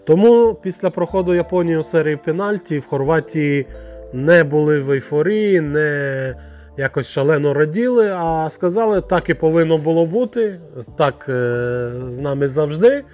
Тому 0.04 0.54
після 0.62 0.90
проходу 0.90 1.34
Японії 1.34 1.76
у 1.76 1.82
серії 1.84 2.16
пенальті 2.16 2.78
в 2.78 2.86
Хорватії 2.86 3.66
не 4.12 4.44
були 4.44 4.80
в 4.80 4.90
ейфорії, 4.90 5.60
не 5.60 6.34
якось 6.80 7.08
шалено 7.08 7.54
раділи, 7.54 8.10
а 8.16 8.48
сказали, 8.50 9.00
так 9.00 9.30
і 9.30 9.34
повинно 9.34 9.78
було 9.78 10.06
бути, 10.06 10.60
так 10.98 11.26
е, 11.28 11.92
з 12.10 12.18
нами 12.18 12.48
завжди. 12.48 13.04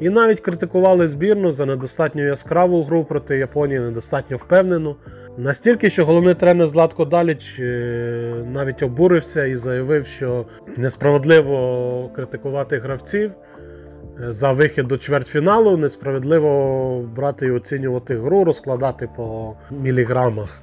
І 0.00 0.10
навіть 0.10 0.40
критикували 0.40 1.08
збірну 1.08 1.52
за 1.52 1.66
недостатньо 1.66 2.22
яскраву 2.22 2.82
гру 2.82 3.04
проти 3.04 3.38
Японії, 3.38 3.80
недостатньо 3.80 4.36
впевнену. 4.36 4.96
Настільки, 5.38 5.90
що 5.90 6.06
головний 6.06 6.34
тренер 6.34 6.68
Златко 6.68 7.04
Даліч 7.04 7.56
е, 7.58 8.44
навіть 8.52 8.82
обурився 8.82 9.44
і 9.44 9.56
заявив, 9.56 10.06
що 10.06 10.46
несправедливо 10.76 12.10
критикувати 12.16 12.78
гравців 12.78 13.30
е, 13.30 14.32
за 14.32 14.52
вихід 14.52 14.86
до 14.86 14.98
чвертьфіналу, 14.98 15.76
несправедливо 15.76 17.00
брати 17.16 17.46
і 17.46 17.50
оцінювати 17.50 18.18
гру, 18.18 18.44
розкладати 18.44 19.08
по 19.16 19.54
міліграмах. 19.70 20.62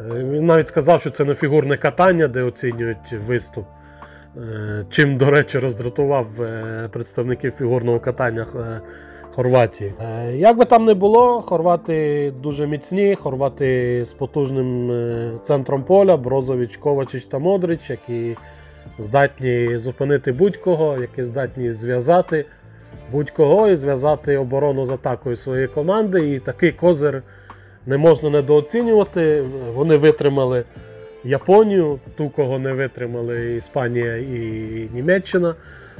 Е, 0.00 0.24
Він 0.24 0.46
навіть 0.46 0.68
сказав, 0.68 1.00
що 1.00 1.10
це 1.10 1.24
не 1.24 1.34
фігурне 1.34 1.76
катання, 1.76 2.28
де 2.28 2.42
оцінюють 2.42 3.12
виступ. 3.26 3.64
Е, 4.36 4.84
Чим, 4.90 5.16
до 5.16 5.30
речі, 5.30 5.58
роздратував 5.58 6.42
е, 6.42 6.88
представників 6.92 7.52
фігурного 7.58 8.00
катання 8.00 8.46
Хорватії. 9.34 9.92
Як 10.34 10.58
би 10.58 10.64
там 10.64 10.84
не 10.84 10.94
було, 10.94 11.42
хорвати 11.42 12.32
дуже 12.42 12.66
міцні, 12.66 13.14
хорвати 13.14 14.00
з 14.04 14.12
потужним 14.12 14.92
центром 15.42 15.82
поля, 15.82 16.16
Брозович, 16.16 16.76
Ковачич 16.76 17.24
та 17.24 17.38
Модрич, 17.38 17.90
які 17.90 18.36
здатні 18.98 19.78
зупинити 19.78 20.32
будь-кого, 20.32 20.98
які 21.00 21.24
здатні 21.24 21.72
зв'язати 21.72 22.44
будь-кого 23.12 23.68
і 23.68 23.76
зв'язати 23.76 24.36
оборону 24.36 24.86
з 24.86 24.90
атакою 24.90 25.36
своєї 25.36 25.68
команди. 25.68 26.34
І 26.34 26.38
такий 26.38 26.72
козир 26.72 27.22
не 27.86 27.96
можна 27.96 28.30
недооцінювати. 28.30 29.44
Вони 29.74 29.96
витримали 29.96 30.64
Японію, 31.24 31.98
ту, 32.16 32.28
кого 32.28 32.58
не 32.58 32.72
витримали 32.72 33.56
Іспанія 33.56 34.16
і 34.16 34.88
Німеччина. 34.94 35.54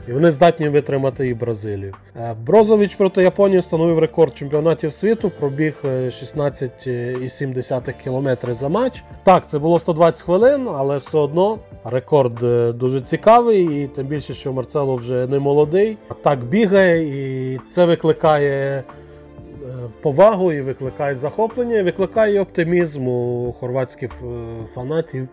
І 0.08 0.12
вони 0.12 0.30
здатні 0.30 0.68
витримати 0.68 1.28
і 1.28 1.34
Бразилію. 1.34 1.94
Е, 2.16 2.34
Брозович 2.46 2.94
проти 2.94 3.22
Японії 3.22 3.60
встановив 3.60 3.98
рекорд 3.98 4.36
чемпіонатів 4.36 4.92
світу, 4.92 5.32
пробіг 5.38 5.80
е, 5.84 5.88
16,7 6.06 7.92
км 8.04 8.28
за 8.52 8.68
матч. 8.68 9.02
Так, 9.24 9.48
це 9.48 9.58
було 9.58 9.80
120 9.80 10.22
хвилин, 10.22 10.68
але 10.76 10.96
все 10.96 11.18
одно 11.18 11.58
рекорд 11.84 12.42
е, 12.42 12.72
дуже 12.72 13.00
цікавий, 13.00 13.82
і 13.82 13.86
тим 13.86 14.06
більше, 14.06 14.34
що 14.34 14.52
Марцело 14.52 14.96
вже 14.96 15.26
не 15.26 15.38
молодий. 15.38 15.98
Так 16.22 16.44
бігає, 16.44 17.02
і 17.02 17.60
це 17.70 17.84
викликає 17.84 18.78
е, 18.78 18.84
повагу, 20.00 20.52
і 20.52 20.60
викликає 20.60 21.14
захоплення, 21.14 21.78
і 21.78 21.82
викликає 21.82 22.40
оптимізм 22.40 23.08
у 23.08 23.52
хорватських 23.52 24.10
е, 24.22 24.26
фанатів 24.74 25.28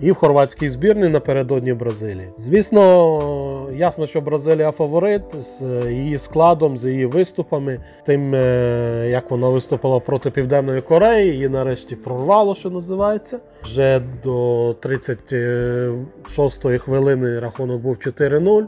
і 0.00 0.12
в 0.12 0.14
хорватській 0.14 0.68
збірні 0.68 1.08
напередодні 1.08 1.72
Бразилії. 1.72 2.28
Звісно, 2.36 3.68
ясно, 3.74 4.06
що 4.06 4.20
Бразилія 4.20 4.70
фаворит 4.70 5.22
з 5.34 5.62
е, 5.62 5.92
її 5.92 6.18
складом, 6.18 6.78
з 6.78 6.86
її 6.86 7.06
виступами, 7.06 7.80
тим, 8.06 8.34
е, 8.34 9.08
як 9.10 9.30
вона 9.30 9.48
виступила 9.48 10.00
проти 10.00 10.30
Південної 10.30 10.80
Кореї, 10.80 11.32
її 11.32 11.48
нарешті 11.48 11.96
прорвало, 11.96 12.54
що 12.54 12.70
називається. 12.70 13.38
Вже 13.62 14.00
до 14.24 14.70
36-ї 14.70 16.78
хвилини 16.78 17.40
рахунок 17.40 17.80
був 17.80 17.96
4-0. 17.96 18.66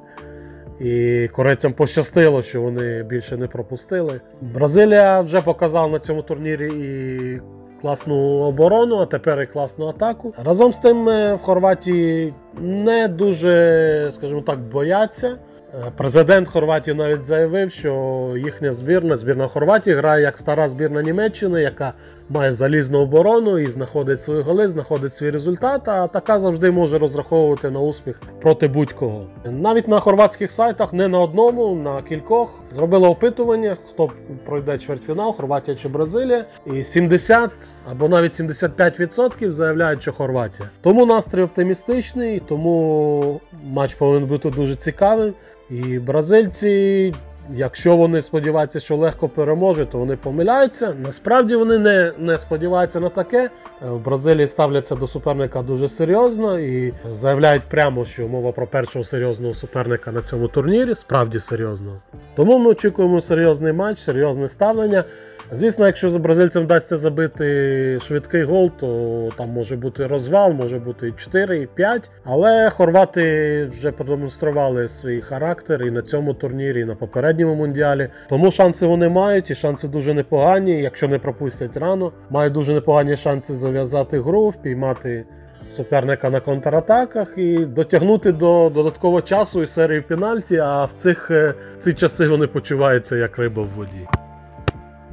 І 0.80 1.28
корейцям 1.28 1.72
пощастило, 1.72 2.42
що 2.42 2.62
вони 2.62 3.02
більше 3.02 3.36
не 3.36 3.46
пропустили. 3.46 4.20
Бразилія 4.40 5.20
вже 5.20 5.40
показала 5.40 5.88
на 5.88 5.98
цьому 5.98 6.22
турнірі 6.22 6.68
і 6.68 7.40
класну 7.80 8.16
оборону, 8.38 8.96
а 8.96 9.06
тепер 9.06 9.42
і 9.42 9.46
класну 9.46 9.86
атаку. 9.86 10.34
Разом 10.44 10.72
з 10.72 10.78
тим 10.78 11.08
е, 11.08 11.34
в 11.34 11.38
Хорватії 11.38 12.34
не 12.60 13.08
дуже, 13.08 14.10
скажімо 14.14 14.40
так, 14.40 14.58
бояться. 14.60 15.38
Е, 15.74 15.92
Президент 15.96 16.48
Хорватії 16.48 16.96
навіть 16.96 17.24
заявив, 17.24 17.70
що 17.70 18.34
їхня 18.36 18.72
збірна, 18.72 19.16
збірна 19.16 19.46
Хорватії, 19.46 19.96
грає 19.96 20.22
як 20.22 20.38
стара 20.38 20.68
збірна 20.68 21.02
Німеччини, 21.02 21.62
яка 21.62 21.92
має 22.28 22.52
залізну 22.52 22.98
оборону 22.98 23.58
і 23.58 23.66
знаходить 23.66 24.22
свої 24.22 24.42
голи, 24.42 24.68
знаходить 24.68 25.14
свій 25.14 25.30
результат, 25.30 25.88
а 25.88 26.06
така 26.06 26.40
завжди 26.40 26.70
може 26.70 26.98
розраховувати 26.98 27.70
на 27.70 27.80
успіх 27.80 28.20
проти 28.40 28.68
будь-кого. 28.68 29.26
Навіть 29.44 29.88
на 29.88 30.00
хорватських 30.00 30.52
сайтах, 30.52 30.92
не 30.92 31.08
на 31.08 31.20
одному, 31.20 31.74
на 31.74 32.02
кількох 32.02 32.62
зробили 32.74 33.08
опитування, 33.08 33.76
хто 33.88 34.10
пройде 34.44 34.78
чвертьфінал, 34.78 35.36
Хорватія 35.36 35.76
чи 35.76 35.88
Бразилія. 35.88 36.44
І 36.66 36.84
70 36.84 37.50
або 37.90 38.08
навіть 38.08 38.40
75% 38.40 39.52
заявляють, 39.52 40.02
що 40.02 40.12
Хорватія. 40.12 40.68
Тому 40.82 41.06
настрій 41.06 41.42
оптимістичний, 41.42 42.42
тому 42.48 43.40
матч 43.64 43.94
повинен 43.94 44.28
бути 44.28 44.50
дуже 44.50 44.76
цікавим. 44.76 45.34
І 45.70 45.98
бразильці, 45.98 47.14
якщо 47.54 47.96
вони 47.96 48.22
сподіваються, 48.22 48.80
що 48.80 48.96
легко 48.96 49.28
переможуть, 49.28 49.90
то 49.90 49.98
вони 49.98 50.16
помиляються. 50.16 50.94
Насправді 51.02 51.56
вони 51.56 51.78
не, 51.78 52.12
не 52.18 52.38
сподіваються 52.38 53.00
на 53.00 53.08
таке. 53.08 53.50
Е, 53.82 53.90
В 53.90 54.04
Бразилії 54.04 54.48
ставляться 54.48 54.94
до 54.94 55.06
суперника 55.06 55.62
дуже 55.62 55.88
серйозно 55.88 56.58
і 56.58 56.94
заявляють 57.10 57.62
прямо, 57.68 58.04
що 58.04 58.28
мова 58.28 58.52
про 58.52 58.66
першого 58.66 59.04
серйозного 59.04 59.54
суперника 59.54 60.12
на 60.12 60.22
цьому 60.22 60.48
турнірі, 60.48 60.94
справді 60.94 61.40
серйозного. 61.40 61.96
Тому 62.36 62.58
ми 62.58 62.70
очікуємо 62.70 63.20
серйозний 63.20 63.72
матч, 63.72 64.00
серйозне 64.00 64.48
ставлення. 64.48 65.04
Звісно, 65.52 65.86
якщо 65.86 66.18
бразильцям 66.18 66.64
вдасться 66.64 66.96
забити 66.96 67.98
швидкий 68.06 68.42
гол, 68.42 68.70
то 68.80 69.28
там 69.36 69.48
може 69.50 69.76
бути 69.76 70.06
розвал, 70.06 70.52
може 70.52 70.78
бути 70.78 71.08
і 71.08 71.12
4, 71.12 71.62
і 71.62 71.66
5. 71.66 72.10
Але 72.24 72.70
хорвати 72.70 73.64
вже 73.64 73.92
продемонстрували 73.92 74.88
свій 74.88 75.20
характер 75.20 75.82
і 75.82 75.90
на 75.90 76.02
цьому 76.02 76.34
турнірі, 76.34 76.80
і 76.80 76.84
на 76.84 76.94
попередньому 76.94 77.54
мундіалі. 77.54 78.08
Тому 78.28 78.50
шанси 78.50 78.86
вони 78.86 79.08
мають, 79.08 79.50
і 79.50 79.54
шанси 79.54 79.88
дуже 79.88 80.14
непогані. 80.14 80.82
Якщо 80.82 81.08
не 81.08 81.18
пропустять 81.18 81.76
рано, 81.76 82.12
мають 82.30 82.52
дуже 82.52 82.72
непогані 82.72 83.16
шанси 83.16 83.54
зав'язати 83.54 84.20
гру, 84.20 84.48
впіймати 84.48 85.24
суперника 85.70 86.30
на 86.30 86.40
контратаках 86.40 87.32
і 87.36 87.58
дотягнути 87.58 88.32
до 88.32 88.70
додаткового 88.74 89.22
часу 89.22 89.62
і 89.62 89.66
серії 89.66 90.00
пенальті. 90.00 90.56
А 90.56 90.84
в 90.84 90.92
цих 90.96 91.30
е, 91.30 91.54
ці 91.78 91.92
часи 91.92 92.28
вони 92.28 92.46
почуваються 92.46 93.16
як 93.16 93.38
риба 93.38 93.62
в 93.62 93.68
воді. 93.76 94.08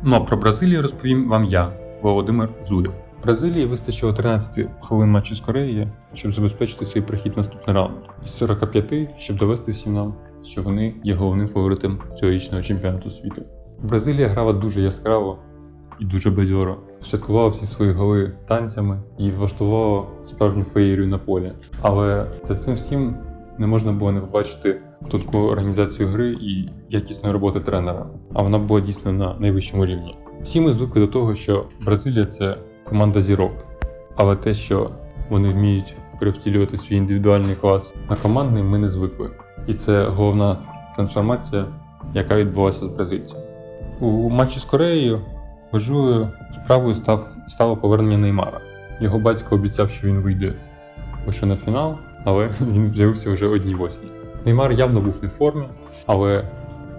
Ну 0.03 0.15
а 0.15 0.19
про 0.19 0.37
Бразилію 0.37 0.81
розповім 0.81 1.29
вам 1.29 1.45
я, 1.45 1.73
Володимир 2.01 2.49
Зуєв. 2.63 2.93
Бразилії 3.23 3.65
вистачило 3.65 4.13
13 4.13 4.69
хвилин 4.81 5.11
матчу 5.11 5.35
з 5.35 5.39
Кореєю, 5.39 5.89
щоб 6.13 6.33
забезпечити 6.33 6.85
свій 6.85 7.01
прихід 7.01 7.33
в 7.33 7.37
наступний 7.37 7.75
раунд, 7.75 7.95
із 8.25 8.37
45, 8.37 9.19
щоб 9.19 9.37
довести 9.37 9.71
всім 9.71 9.93
нам, 9.93 10.13
що 10.43 10.61
вони 10.61 10.95
є 11.03 11.15
головним 11.15 11.47
фаворитом 11.47 11.99
цьогорічного 12.19 12.63
чемпіонату 12.63 13.09
світу. 13.09 13.41
Бразилія 13.83 14.27
грала 14.27 14.53
дуже 14.53 14.81
яскраво 14.81 15.37
і 15.99 16.05
дуже 16.05 16.31
бадьоро. 16.31 16.77
Святкувала 17.01 17.47
всі 17.47 17.65
свої 17.65 17.91
голи 17.91 18.33
танцями 18.47 19.01
і 19.17 19.31
влаштувала 19.31 20.05
справжню 20.29 20.63
феєрію 20.63 21.07
на 21.07 21.17
полі. 21.17 21.51
Але 21.81 22.25
за 22.47 22.55
цим 22.55 22.73
всім 22.73 23.15
не 23.57 23.67
можна 23.67 23.91
було 23.91 24.11
не 24.11 24.21
побачити 24.21 24.81
тонку 25.09 25.37
організацію 25.37 26.07
гри 26.09 26.37
і 26.41 26.69
якісної 26.89 27.33
роботи 27.33 27.59
тренера. 27.59 28.05
А 28.33 28.41
вона 28.41 28.59
була 28.59 28.81
дійсно 28.81 29.13
на 29.13 29.35
найвищому 29.39 29.85
рівні. 29.85 30.17
Всі 30.41 30.61
ми 30.61 30.73
звикли 30.73 31.01
до 31.01 31.07
того, 31.07 31.35
що 31.35 31.65
Бразилія 31.85 32.25
це 32.25 32.57
команда 32.83 33.21
зірок, 33.21 33.51
але 34.15 34.35
те, 34.35 34.53
що 34.53 34.91
вони 35.29 35.49
вміють 35.49 35.95
перевтілювати 36.19 36.77
свій 36.77 36.95
індивідуальний 36.95 37.55
клас 37.55 37.95
на 38.09 38.15
командний, 38.15 38.63
ми 38.63 38.77
не 38.77 38.89
звикли. 38.89 39.29
І 39.67 39.73
це 39.73 40.03
головна 40.05 40.57
трансформація, 40.95 41.65
яка 42.13 42.35
відбулася 42.35 42.85
з 42.85 42.87
бразильцем. 42.87 43.39
У 43.99 44.29
матчі 44.29 44.59
з 44.59 44.63
Кореєю 44.63 45.21
важливою 45.71 46.29
справою 46.63 46.93
став, 46.93 47.27
стало 47.47 47.77
повернення 47.77 48.17
Неймара. 48.17 48.61
Його 49.01 49.19
батько 49.19 49.55
обіцяв, 49.55 49.89
що 49.89 50.07
він 50.07 50.19
вийде 50.19 50.53
лише 51.27 51.45
на 51.45 51.55
фінал, 51.55 51.95
але 52.27 52.49
він 52.61 52.91
з'явився 52.95 53.31
вже 53.31 53.47
одній 53.47 53.75
восьмій. 53.75 54.09
Неймар 54.45 54.71
явно 54.71 55.01
був 55.01 55.19
не 55.21 55.27
в 55.27 55.31
формі, 55.31 55.63
але, 56.05 56.43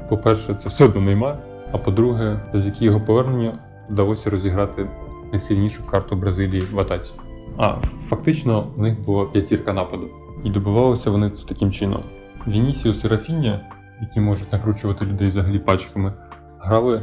по-перше, 0.08 0.54
це 0.54 0.68
все 0.68 0.84
одно 0.84 1.00
Неймар. 1.00 1.38
А 1.72 1.78
по-друге, 1.78 2.40
завдяки 2.52 2.84
його 2.84 3.00
поверненню 3.00 3.52
вдалося 3.90 4.30
розіграти 4.30 4.88
найсильнішу 5.32 5.86
карту 5.86 6.16
Бразилії 6.16 6.62
в 6.72 6.80
атаці. 6.80 7.14
А 7.58 7.76
фактично 8.08 8.66
в 8.76 8.82
них 8.82 9.00
була 9.00 9.24
п'ятірка 9.24 9.72
нападу. 9.72 10.08
І 10.44 10.50
добивалися 10.50 11.10
вони 11.10 11.30
це 11.30 11.46
таким 11.46 11.72
чином. 11.72 12.02
Вінісіус 12.46 13.04
і 13.04 13.08
Рафіння, 13.08 13.60
які 14.00 14.20
можуть 14.20 14.52
накручувати 14.52 15.06
людей 15.06 15.28
взагалі 15.28 15.58
пачками, 15.58 16.12
грали 16.58 17.02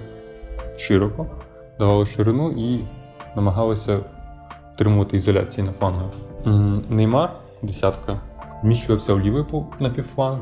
широко, 0.78 1.26
давали 1.80 2.06
ширину 2.06 2.52
і 2.52 2.86
намагалися 3.36 4.00
утримувати 4.74 5.18
ізоляції 5.18 5.68
на 5.68 5.74
флангах. 5.74 6.12
Неймар, 6.90 7.45
десятка, 7.66 8.22
вміщувався 8.64 9.14
в 9.14 9.20
лівий 9.20 9.46
напівфланг, 9.80 10.40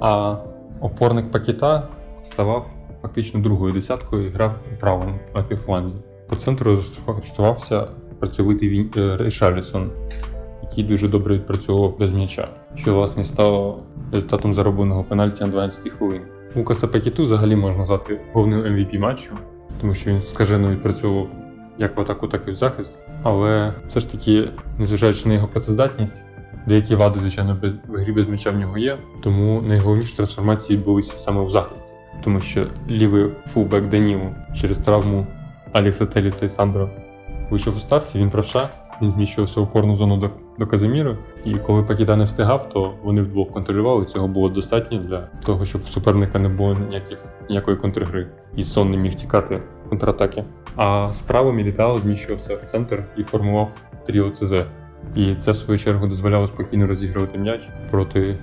а 0.00 0.36
опорник 0.80 1.30
Пакіта 1.30 1.88
ставав 2.24 2.66
фактично 3.02 3.40
другою 3.40 3.72
десяткою 3.72 4.26
і 4.26 4.30
грав 4.30 4.54
у 4.72 4.80
правому 4.80 5.18
напівфланзі. 5.34 5.96
По 6.28 6.36
центру 6.36 6.76
застосувався 6.76 7.86
працьовитий 8.18 8.90
е, 8.96 9.16
Рейшарлісон, 9.16 9.90
який 10.62 10.84
дуже 10.84 11.08
добре 11.08 11.34
відпрацьовував 11.34 11.98
без 11.98 12.12
м'яча, 12.12 12.48
що 12.74 12.94
власне 12.94 13.24
стало 13.24 13.82
результатом 14.12 14.54
заробленого 14.54 15.04
пенальті 15.04 15.44
на 15.44 15.50
12 15.50 15.92
хвилин. 15.92 16.22
Лукаса 16.56 16.88
Пакіту 16.88 17.22
взагалі 17.22 17.56
можна 17.56 17.78
назвати 17.78 18.20
головним 18.32 18.60
MVP 18.60 18.98
матчу, 18.98 19.32
тому 19.80 19.94
що 19.94 20.10
він 20.10 20.20
скажено 20.20 20.70
відпрацьовував 20.70 21.28
як 21.78 21.96
в 21.96 22.00
атаку, 22.00 22.28
так 22.28 22.48
і 22.48 22.50
в 22.50 22.54
захист. 22.54 22.98
Але 23.22 23.74
все 23.88 24.00
ж 24.00 24.12
таки, 24.12 24.48
незважаючи 24.78 25.28
на 25.28 25.34
його 25.34 25.48
працездатність, 25.48 26.22
деякі 26.66 26.94
вади, 26.94 27.20
звичайно, 27.20 27.56
без- 27.62 27.72
в 27.88 27.96
грі 28.02 28.12
без 28.12 28.28
м'яча 28.28 28.50
в 28.50 28.56
нього 28.56 28.78
є, 28.78 28.96
тому 29.22 29.62
найголовніші 29.62 30.16
трансформації 30.16 30.78
відбулися 30.78 31.18
саме 31.18 31.44
в 31.44 31.50
захисті, 31.50 31.94
тому 32.24 32.40
що 32.40 32.66
лівий 32.90 33.30
фулбек 33.46 33.86
Данілу 33.86 34.34
через 34.54 34.78
травму 34.78 35.26
Аліса 35.72 36.06
Теліса 36.06 36.44
і 36.44 36.48
Сандро 36.48 36.90
вийшов 37.50 37.76
у 37.76 37.80
старті, 37.80 38.18
він 38.18 38.30
правша, 38.30 38.68
він 39.02 39.12
вміщувався 39.12 39.60
в 39.60 39.62
опорну 39.62 39.96
зону 39.96 40.16
до, 40.16 40.30
до 40.58 40.66
Казиміру, 40.66 41.16
і 41.44 41.54
коли 41.54 41.82
Пакіта 41.82 42.16
не 42.16 42.24
встигав, 42.24 42.68
то 42.68 42.94
вони 43.02 43.22
вдвох 43.22 43.50
контролювали. 43.50 44.04
Цього 44.04 44.28
було 44.28 44.48
достатньо 44.48 44.98
для 44.98 45.18
того, 45.20 45.64
щоб 45.64 45.88
суперника 45.88 46.38
не 46.38 46.48
було 46.48 46.74
ніяких, 46.74 47.18
ніякої 47.48 47.76
контргри, 47.76 48.26
і 48.56 48.64
сон 48.64 48.90
не 48.90 48.96
міг 48.96 49.14
тікати 49.14 49.62
в 49.86 49.88
контратаки. 49.88 50.44
А 50.76 51.08
справа 51.12 51.52
Мілітао 51.52 51.98
зміщувався 51.98 52.56
в 52.56 52.62
центр 52.64 53.04
і 53.16 53.22
формував 53.22 53.76
тріо 54.06 54.30
ЦЗ. 54.30 54.54
І 55.14 55.34
це, 55.34 55.50
в 55.50 55.56
свою 55.56 55.78
чергу, 55.78 56.06
дозволяло 56.06 56.46
спокійно 56.46 56.86
розігрувати 56.86 57.38
м'яч 57.38 57.68
проти 57.90 58.38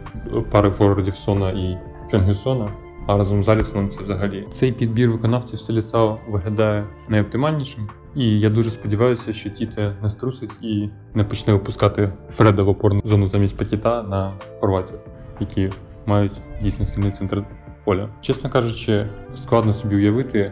пари 0.52 0.72
форвардів 0.72 1.13
Сона 1.15 1.50
і 1.50 1.78
Чонгюсона. 2.12 2.69
А 3.08 3.17
разом 3.17 3.43
з 3.43 3.50
Алісоном 3.50 3.89
це 3.89 4.04
взагалі 4.04 4.48
цей 4.52 4.72
підбір 4.72 5.10
виконавців 5.10 5.60
Селісао 5.60 6.19
виглядає 6.28 6.88
найоптимальнішим. 7.08 7.89
І 8.15 8.39
я 8.39 8.50
дуже 8.50 8.69
сподіваюся, 8.69 9.34
що 9.34 9.50
Тіте 9.50 9.95
не 10.04 10.10
струсить 10.10 10.63
і 10.63 10.89
не 11.13 11.24
почне 11.24 11.54
випускати 11.54 12.13
Фреда 12.30 12.63
в 12.63 12.69
опорну 12.69 13.02
зону 13.06 13.28
замість 13.28 13.58
Пакіта 13.58 14.04
на 14.04 14.34
хорватів, 14.60 15.00
які 15.39 15.72
мають 16.06 16.41
дійсно 16.62 16.86
сильний 16.86 17.12
центр 17.12 17.43
поля. 17.84 18.10
Чесно 18.22 18.50
кажучи, 18.50 19.08
складно 19.36 19.74
собі 19.74 19.95
уявити, 19.95 20.52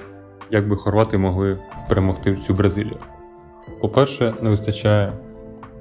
як 0.52 0.70
би 0.70 0.76
хорвати 0.76 1.18
могли 1.18 1.60
перемогти 1.90 2.36
цю 2.36 2.54
Бразилію. 2.54 2.98
По-перше, 3.82 4.34
не 4.42 4.50
вистачає 4.50 5.14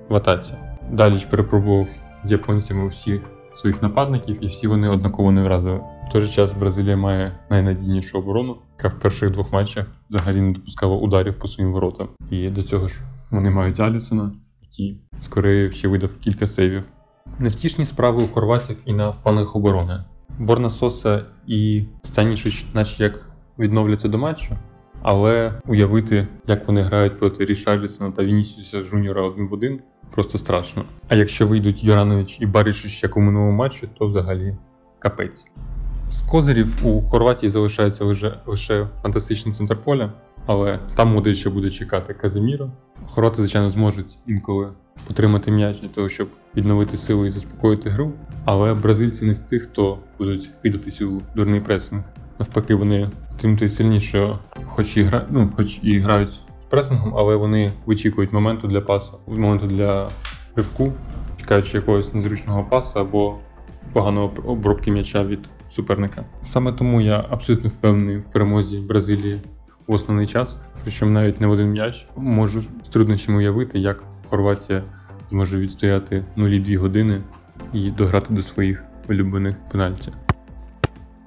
в 0.08 0.14
атаці. 0.14 0.54
Даліч 0.90 1.24
перепробував 1.24 1.88
з 2.24 2.32
японцями 2.32 2.88
всі 2.88 3.20
своїх 3.54 3.82
нападників, 3.82 4.44
і 4.44 4.46
всі 4.46 4.66
вони 4.66 4.88
однаково 4.88 5.32
не 5.32 5.42
вразили. 5.42 5.80
В 6.08 6.12
той 6.12 6.22
же 6.22 6.32
час 6.32 6.52
Бразилія 6.52 6.96
має 6.96 7.32
найнадійнішу 7.50 8.18
оборону, 8.18 8.56
яка 8.78 8.96
в 8.96 9.00
перших 9.00 9.30
двох 9.30 9.52
матчах 9.52 9.86
взагалі 10.10 10.40
не 10.40 10.52
допускала 10.52 10.96
ударів 10.96 11.38
по 11.38 11.48
своїм 11.48 11.72
воротам. 11.72 12.08
І 12.30 12.50
до 12.50 12.62
цього 12.62 12.88
ж 12.88 12.94
вони 13.30 13.50
мають 13.50 13.80
Алісона, 13.80 14.32
який 14.62 15.00
скорее 15.22 15.72
ще 15.72 15.88
видав 15.88 16.10
кілька 16.20 16.46
сейвів. 16.46 16.84
Невтішні 17.38 17.84
справи 17.84 18.22
у 18.22 18.28
хорватів 18.28 18.76
і 18.84 18.92
на 18.92 19.12
флангах 19.12 19.56
оборони. 19.56 20.04
Борна 20.38 20.70
Соса 20.70 21.24
і 21.46 21.84
Станішич, 22.02 22.66
наче 22.74 23.04
як 23.04 23.30
відновляться 23.58 24.08
до 24.08 24.18
матчу, 24.18 24.54
але 25.02 25.60
уявити, 25.66 26.28
як 26.46 26.68
вони 26.68 26.82
грають 26.82 27.18
проти 27.18 27.44
Рішарлісона 27.44 28.10
та 28.10 28.24
Вінісіуса 28.24 28.82
Жуніора 28.82 29.22
один 29.22 29.48
в 29.48 29.52
один, 29.52 29.80
просто 30.16 30.38
страшно. 30.38 30.84
А 31.08 31.14
якщо 31.14 31.46
вийдуть 31.46 31.84
Юранович 31.84 32.38
і 32.40 32.46
Барішич 32.46 33.02
як 33.02 33.16
у 33.16 33.20
минулому 33.20 33.52
матчі, 33.52 33.88
то 33.98 34.06
взагалі 34.06 34.56
капець. 34.98 35.46
З 36.08 36.22
козирів 36.22 36.86
у 36.86 37.02
Хорватії 37.02 37.50
залишається 37.50 38.04
лише, 38.04 38.32
лише 38.46 38.86
фантастичний 39.02 39.54
центр 39.54 39.76
поля, 39.84 40.12
але 40.46 40.80
там 40.94 41.12
Модрич 41.12 41.38
ще 41.38 41.50
буде 41.50 41.70
чекати 41.70 42.14
Казиміро. 42.14 42.70
Хорвати, 43.06 43.36
звичайно, 43.36 43.70
зможуть 43.70 44.18
інколи 44.26 44.68
потримати 45.06 45.50
м'яч 45.50 45.80
для 45.80 45.88
того, 45.88 46.08
щоб 46.08 46.28
відновити 46.56 46.96
сили 46.96 47.26
і 47.26 47.30
заспокоїти 47.30 47.90
гру. 47.90 48.12
Але 48.44 48.74
бразильці 48.74 49.24
не 49.24 49.34
з 49.34 49.40
тих, 49.40 49.62
хто 49.62 49.98
будуть 50.18 50.50
кидатись 50.62 51.00
у 51.00 51.22
дурний 51.34 51.60
пресинг. 51.60 52.02
Навпаки, 52.38 52.74
вони 52.74 53.10
тим 53.40 53.68
сильніше, 53.68 54.38
хоч 54.64 54.96
і 54.96 55.02
гра... 55.02 55.26
ну, 55.30 55.52
хоч 55.56 55.78
і 55.82 55.98
грають 55.98 56.40
пресингом, 56.68 57.14
але 57.16 57.36
вони 57.36 57.72
вичікують 57.86 58.32
моменту 58.32 58.68
для 58.68 58.80
пасу, 58.80 59.18
моменту 59.26 59.66
для 59.66 60.08
ривку, 60.56 60.92
чекаючи 61.36 61.76
якогось 61.76 62.14
незручного 62.14 62.64
пасу 62.64 62.98
або 62.98 63.34
поганого 63.92 64.32
обробки 64.44 64.90
м'яча 64.90 65.24
від 65.24 65.48
суперника. 65.70 66.24
Саме 66.42 66.72
тому 66.72 67.00
я 67.00 67.26
абсолютно 67.30 67.70
впевнений 67.70 68.18
в 68.18 68.24
перемозі 68.24 68.78
Бразилії 68.78 69.40
в 69.86 69.92
основний 69.92 70.26
час, 70.26 70.58
причому 70.82 71.12
навіть 71.12 71.40
не 71.40 71.46
в 71.46 71.50
один 71.50 71.70
м'яч. 71.70 72.06
Можу 72.16 72.62
з 72.84 72.88
труднощами 72.88 73.38
уявити, 73.38 73.78
як 73.78 74.04
Хорватія 74.28 74.82
зможе 75.30 75.58
відстояти 75.58 76.24
нулі 76.36 76.60
дві 76.60 76.76
години 76.76 77.22
і 77.72 77.90
дограти 77.90 78.34
до 78.34 78.42
своїх 78.42 78.84
улюблених 79.08 79.56
пенальті. 79.72 80.12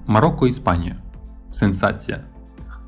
Марокко 0.06 0.46
Іспанія. 0.46 0.96
Сенсація. 1.48 2.20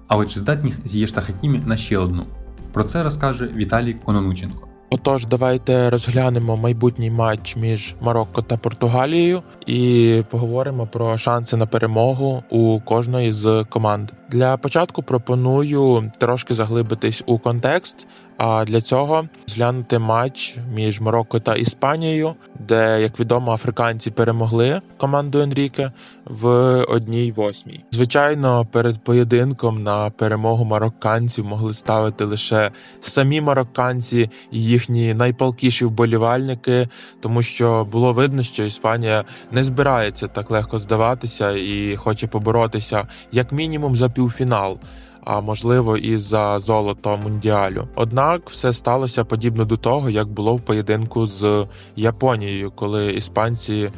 Але 0.07 0.27
чи 0.27 0.39
здатні 0.39 0.75
Зієшта 0.85 1.21
Хакімі 1.21 1.63
на 1.67 1.77
ще 1.77 1.99
одну? 1.99 2.27
Про 2.73 2.85
це 2.85 3.03
розкаже 3.03 3.51
Віталій 3.57 3.95
Кононученко. 4.05 4.69
Отож, 4.91 5.27
давайте 5.27 5.91
розглянемо 5.91 6.57
майбутній 6.57 7.11
матч 7.11 7.57
між 7.57 7.95
Марокко 8.01 8.43
та 8.43 8.57
Португалією 8.57 9.43
і 9.67 10.23
поговоримо 10.31 10.87
про 10.87 11.19
шанси 11.19 11.57
на 11.57 11.67
перемогу 11.67 12.43
у 12.51 12.81
кожної 12.81 13.33
з 13.33 13.65
команд. 13.69 14.11
Для 14.33 14.57
початку 14.57 15.03
пропоную 15.03 16.11
трошки 16.19 16.55
заглибитись 16.55 17.23
у 17.27 17.39
контекст. 17.39 18.07
А 18.45 18.65
для 18.65 18.81
цього 18.81 19.29
зглянути 19.47 19.99
матч 19.99 20.57
між 20.75 21.01
Марокко 21.01 21.41
та 21.41 21.55
Іспанією, 21.55 22.35
де, 22.59 23.03
як 23.03 23.21
відомо, 23.21 23.53
африканці 23.53 24.11
перемогли 24.11 24.81
команду 24.97 25.41
Енріке 25.41 25.93
в 26.25 26.49
одній 26.89 27.33
восьмій. 27.33 27.85
Звичайно, 27.91 28.67
перед 28.73 29.05
поєдинком 29.05 29.83
на 29.83 30.11
перемогу 30.11 30.65
марокканців 30.65 31.45
могли 31.45 31.75
ставити 31.75 32.25
лише 32.25 32.71
самі 33.01 33.41
марокканці 33.41 34.31
і 34.51 34.63
їхні 34.65 35.15
найпалкіші 35.15 35.85
вболівальники, 35.85 36.89
тому 37.21 37.43
що 37.43 37.89
було 37.93 38.13
видно, 38.13 38.43
що 38.43 38.65
Іспанія 38.65 39.25
не 39.53 39.65
збирається 39.65 40.29
так 40.29 40.51
легко 40.51 40.79
здаватися 40.79 41.51
і 41.51 41.97
хоче 41.97 42.27
поборотися 42.27 43.09
як 43.33 43.53
мінімум 43.53 43.97
за 43.97 44.09
півфінал. 44.23 44.79
А 45.25 45.41
можливо, 45.41 45.97
і 45.97 46.17
за 46.17 46.59
золото 46.59 47.17
мундіалю. 47.17 47.89
Однак 47.95 48.51
все 48.51 48.73
сталося 48.73 49.25
подібно 49.25 49.65
до 49.65 49.77
того, 49.77 50.11
як 50.11 50.29
було 50.29 50.55
в 50.55 50.61
поєдинку 50.61 51.27
з 51.27 51.67
Японією, 51.97 52.71
коли 52.71 53.13
іспанці 53.13 53.91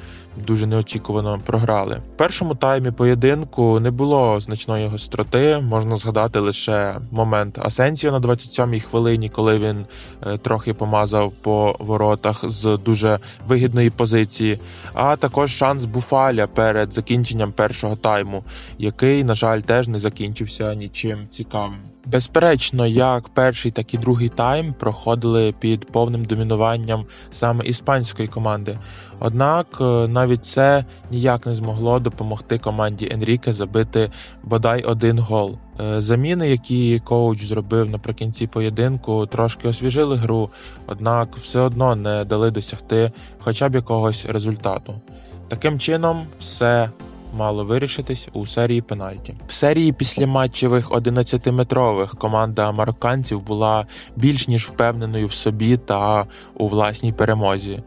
дуже 0.47 0.66
неочікувано 0.66 1.40
програли. 1.47 2.03
В 2.14 2.16
першому 2.16 2.55
таймі 2.55 2.90
поєдинку 2.90 3.81
не 3.81 3.90
було 3.90 4.40
значної 4.40 4.88
гостроти. 4.88 5.59
Можна 5.62 5.97
згадати 5.97 6.38
лише 6.38 6.97
момент 7.11 7.59
Асенсіо 7.59 8.12
на 8.12 8.20
27-й 8.20 8.81
хвилині, 8.81 9.29
коли 9.29 9.59
він 9.59 9.87
е, 10.27 10.38
трохи 10.38 10.75
помазав 10.75 11.33
по 11.33 11.77
воротах 11.79 12.51
з 12.51 12.79
дуже 12.85 13.18
вигідної 13.47 13.90
позиції. 13.90 14.61
А 14.92 15.16
також 15.16 15.51
шанс 15.51 15.85
Буфаля 15.85 16.47
перед 16.47 16.92
закінченням 16.92 17.53
першого 17.53 17.97
тайму, 17.97 18.44
який, 18.79 19.25
на 19.25 19.35
жаль, 19.35 19.61
теж 19.61 19.88
не 19.88 19.99
закінчився 19.99 20.75
нічим 20.75 21.29
цікавим. 21.31 21.93
Безперечно, 22.06 22.86
як 22.86 23.28
перший, 23.28 23.70
так 23.70 23.94
і 23.94 23.98
другий 23.98 24.28
тайм 24.28 24.74
проходили 24.78 25.54
під 25.58 25.92
повним 25.92 26.24
домінуванням 26.24 27.06
саме 27.30 27.64
іспанської 27.64 28.28
команди. 28.28 28.78
Однак 29.20 29.66
е, 29.80 29.84
навіть 30.08 30.44
це 30.44 30.84
ніяк 31.10 31.46
не 31.46 31.54
змогло 31.54 31.98
допомогти 31.98 32.58
команді 32.58 33.08
Енріке 33.12 33.52
забити 33.52 34.10
бодай 34.42 34.82
один 34.82 35.18
гол. 35.18 35.58
Е, 35.80 36.00
Заміни, 36.00 36.48
які 36.48 36.98
коуч 37.04 37.44
зробив 37.44 37.90
наприкінці 37.90 38.46
поєдинку, 38.46 39.26
трошки 39.26 39.68
освіжили 39.68 40.16
гру, 40.16 40.50
однак 40.86 41.36
все 41.36 41.60
одно 41.60 41.96
не 41.96 42.24
дали 42.24 42.50
досягти 42.50 43.12
хоча 43.38 43.68
б 43.68 43.74
якогось 43.74 44.26
результату. 44.26 44.94
Таким 45.48 45.78
чином, 45.78 46.26
все 46.38 46.90
мало 47.35 47.64
вирішитись 47.64 48.29
у 48.33 48.47
серії 48.47 48.81
пенальті. 48.83 49.35
В 49.47 49.53
серії 49.53 49.92
післяматчевих 49.92 50.90
11-метрових 50.90 52.16
команда 52.16 52.73
марокканців 52.73 53.42
була 53.42 53.87
більш 54.16 54.49
ніж 54.49 54.66
впевненою 54.66 55.27
в 55.27 55.33
собі 55.33 55.77
та 55.77 56.27
у 56.55 56.68
власній 56.68 57.12
перемозі. 57.12 57.83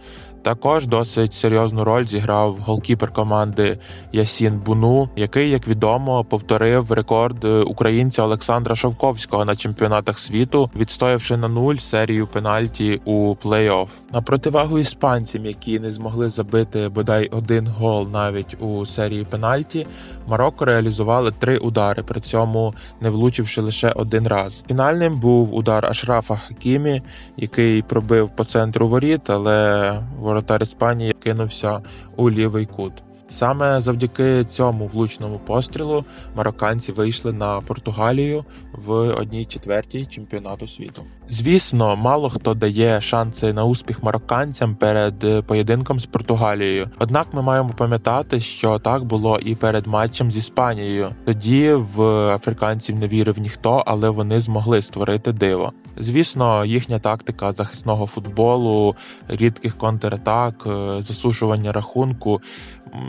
Також 0.47 0.87
досить 0.87 1.33
серйозну 1.33 1.83
роль 1.83 2.05
зіграв 2.05 2.57
голкіпер 2.65 3.13
команди 3.13 3.79
Ясін 4.11 4.59
Буну, 4.59 5.09
який, 5.15 5.49
як 5.49 5.67
відомо, 5.67 6.23
повторив 6.23 6.91
рекорд 6.91 7.43
українця 7.43 8.23
Олександра 8.23 8.75
Шовковського 8.75 9.45
на 9.45 9.55
чемпіонатах 9.55 10.19
світу, 10.19 10.69
відстоявши 10.75 11.37
на 11.37 11.47
нуль 11.47 11.75
серію 11.75 12.27
пенальті 12.27 13.01
у 13.05 13.35
плей-офф. 13.35 13.87
На 14.13 14.21
противагу 14.21 14.79
іспанцям, 14.79 15.45
які 15.45 15.79
не 15.79 15.91
змогли 15.91 16.29
забити 16.29 16.89
бодай 16.89 17.27
один 17.27 17.67
гол 17.67 18.07
навіть 18.11 18.61
у 18.61 18.85
серії 18.85 19.23
пенальті, 19.23 19.87
Марокко 20.27 20.65
реалізували 20.65 21.31
три 21.31 21.57
удари, 21.57 22.03
при 22.03 22.19
цьому 22.19 22.73
не 23.01 23.09
влучивши 23.09 23.61
лише 23.61 23.89
один 23.89 24.27
раз. 24.27 24.63
Фінальним 24.67 25.19
був 25.19 25.55
удар 25.55 25.85
Ашрафа 25.85 26.35
Хакімі, 26.35 27.01
який 27.37 27.81
пробив 27.81 28.29
по 28.35 28.43
центру 28.43 28.87
воріт, 28.87 29.29
але 29.29 29.93
воротар 30.37 30.63
Іспанії 30.63 31.13
кинувся 31.13 31.81
у 32.15 32.29
лівий 32.29 32.65
кут. 32.65 32.93
Саме 33.29 33.79
завдяки 33.79 34.43
цьому 34.43 34.87
влучному 34.87 35.39
пострілу 35.39 36.05
марокканці 36.35 36.91
вийшли 36.91 37.33
на 37.33 37.61
Португалію 37.61 38.45
в 38.73 38.91
одній 38.91 39.45
четвертій 39.45 40.05
чемпіонату 40.05 40.67
світу. 40.67 41.03
Звісно, 41.29 41.95
мало 41.95 42.29
хто 42.29 42.53
дає 42.53 43.01
шанси 43.01 43.53
на 43.53 43.63
успіх 43.63 44.03
марокканцям 44.03 44.75
перед 44.75 45.45
поєдинком 45.45 45.99
з 45.99 46.05
Португалією. 46.05 46.89
Однак 46.99 47.33
ми 47.33 47.41
маємо 47.41 47.69
пам'ятати, 47.77 48.39
що 48.39 48.79
так 48.79 49.03
було 49.03 49.39
і 49.39 49.55
перед 49.55 49.87
матчем 49.87 50.31
з 50.31 50.37
Іспанією. 50.37 51.15
Тоді 51.25 51.73
в 51.73 52.01
африканців 52.29 52.95
не 52.95 53.07
вірив 53.07 53.39
ніхто, 53.39 53.83
але 53.85 54.09
вони 54.09 54.39
змогли 54.39 54.81
створити 54.81 55.31
диво. 55.31 55.73
Звісно, 55.97 56.65
їхня 56.65 56.99
тактика 56.99 57.51
захисного 57.51 58.07
футболу, 58.07 58.95
рідких 59.27 59.77
контратак, 59.77 60.67
засушування 60.99 61.71
рахунку 61.71 62.41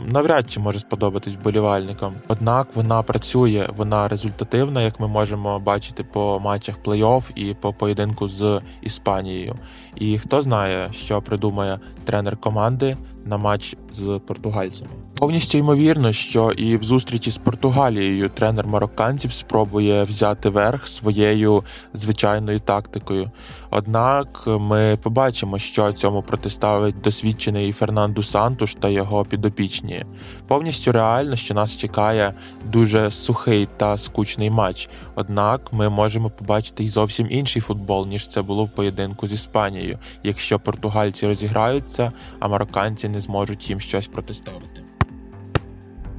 навряд 0.05 0.51
чи 0.51 0.59
може 0.59 0.79
сподобатись 0.79 1.35
вболівальникам. 1.35 2.13
Однак 2.27 2.67
вона 2.75 3.03
працює, 3.03 3.69
вона 3.75 4.07
результативна, 4.07 4.81
як 4.81 4.99
ми 4.99 5.07
можемо 5.07 5.59
бачити 5.59 6.03
по 6.03 6.39
матчах 6.39 6.75
плей-офф 6.85 7.23
і 7.35 7.53
по 7.53 7.73
поєдинку 7.73 8.27
з 8.27 8.61
Іспанією. 8.81 9.55
І 9.95 10.17
хто 10.17 10.41
знає, 10.41 10.89
що 10.93 11.21
придумає 11.21 11.79
тренер 12.05 12.37
команди 12.37 12.97
на 13.29 13.37
матч 13.37 13.75
з 13.93 14.19
португальцями. 14.27 14.91
Повністю 15.15 15.57
ймовірно, 15.57 16.11
що 16.11 16.51
і 16.51 16.77
в 16.77 16.83
зустрічі 16.83 17.31
з 17.31 17.37
Португалією 17.37 18.29
тренер 18.29 18.67
марокканців 18.67 19.33
спробує 19.33 20.03
взяти 20.03 20.49
верх 20.49 20.87
своєю 20.87 21.63
звичайною 21.93 22.59
тактикою. 22.59 23.31
Однак 23.69 24.43
ми 24.47 24.97
побачимо, 25.03 25.59
що 25.59 25.91
цьому 25.93 26.21
протиставить 26.21 27.01
досвідчений 27.01 27.71
Фернанду 27.71 28.23
Сантуш 28.23 28.75
та 28.75 28.89
його 28.89 29.25
підопічні. 29.25 30.05
Повністю 30.47 30.91
реально, 30.91 31.35
що 31.35 31.53
нас 31.53 31.77
чекає 31.77 32.33
дуже 32.65 33.11
сухий 33.11 33.67
та 33.77 33.97
скучний 33.97 34.49
матч. 34.49 34.89
Однак 35.15 35.73
ми 35.73 35.89
можемо 35.89 36.29
побачити 36.29 36.83
й 36.83 36.89
зовсім 36.89 37.27
інший 37.29 37.61
футбол, 37.61 38.07
ніж 38.07 38.27
це 38.27 38.41
було 38.41 38.65
в 38.65 38.69
поєдинку 38.69 39.27
з 39.27 39.33
Іспанією, 39.33 39.99
якщо 40.23 40.59
португальці 40.59 41.27
розіграються, 41.27 42.11
а 42.39 42.47
марокканці 42.47 43.09
не 43.09 43.18
зможуть 43.19 43.69
їм 43.69 43.79
щось 43.79 44.07
протиставити. 44.07 44.81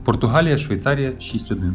Португалія, 0.04 0.58
Швейцарія 0.58 1.10
6-1. 1.10 1.72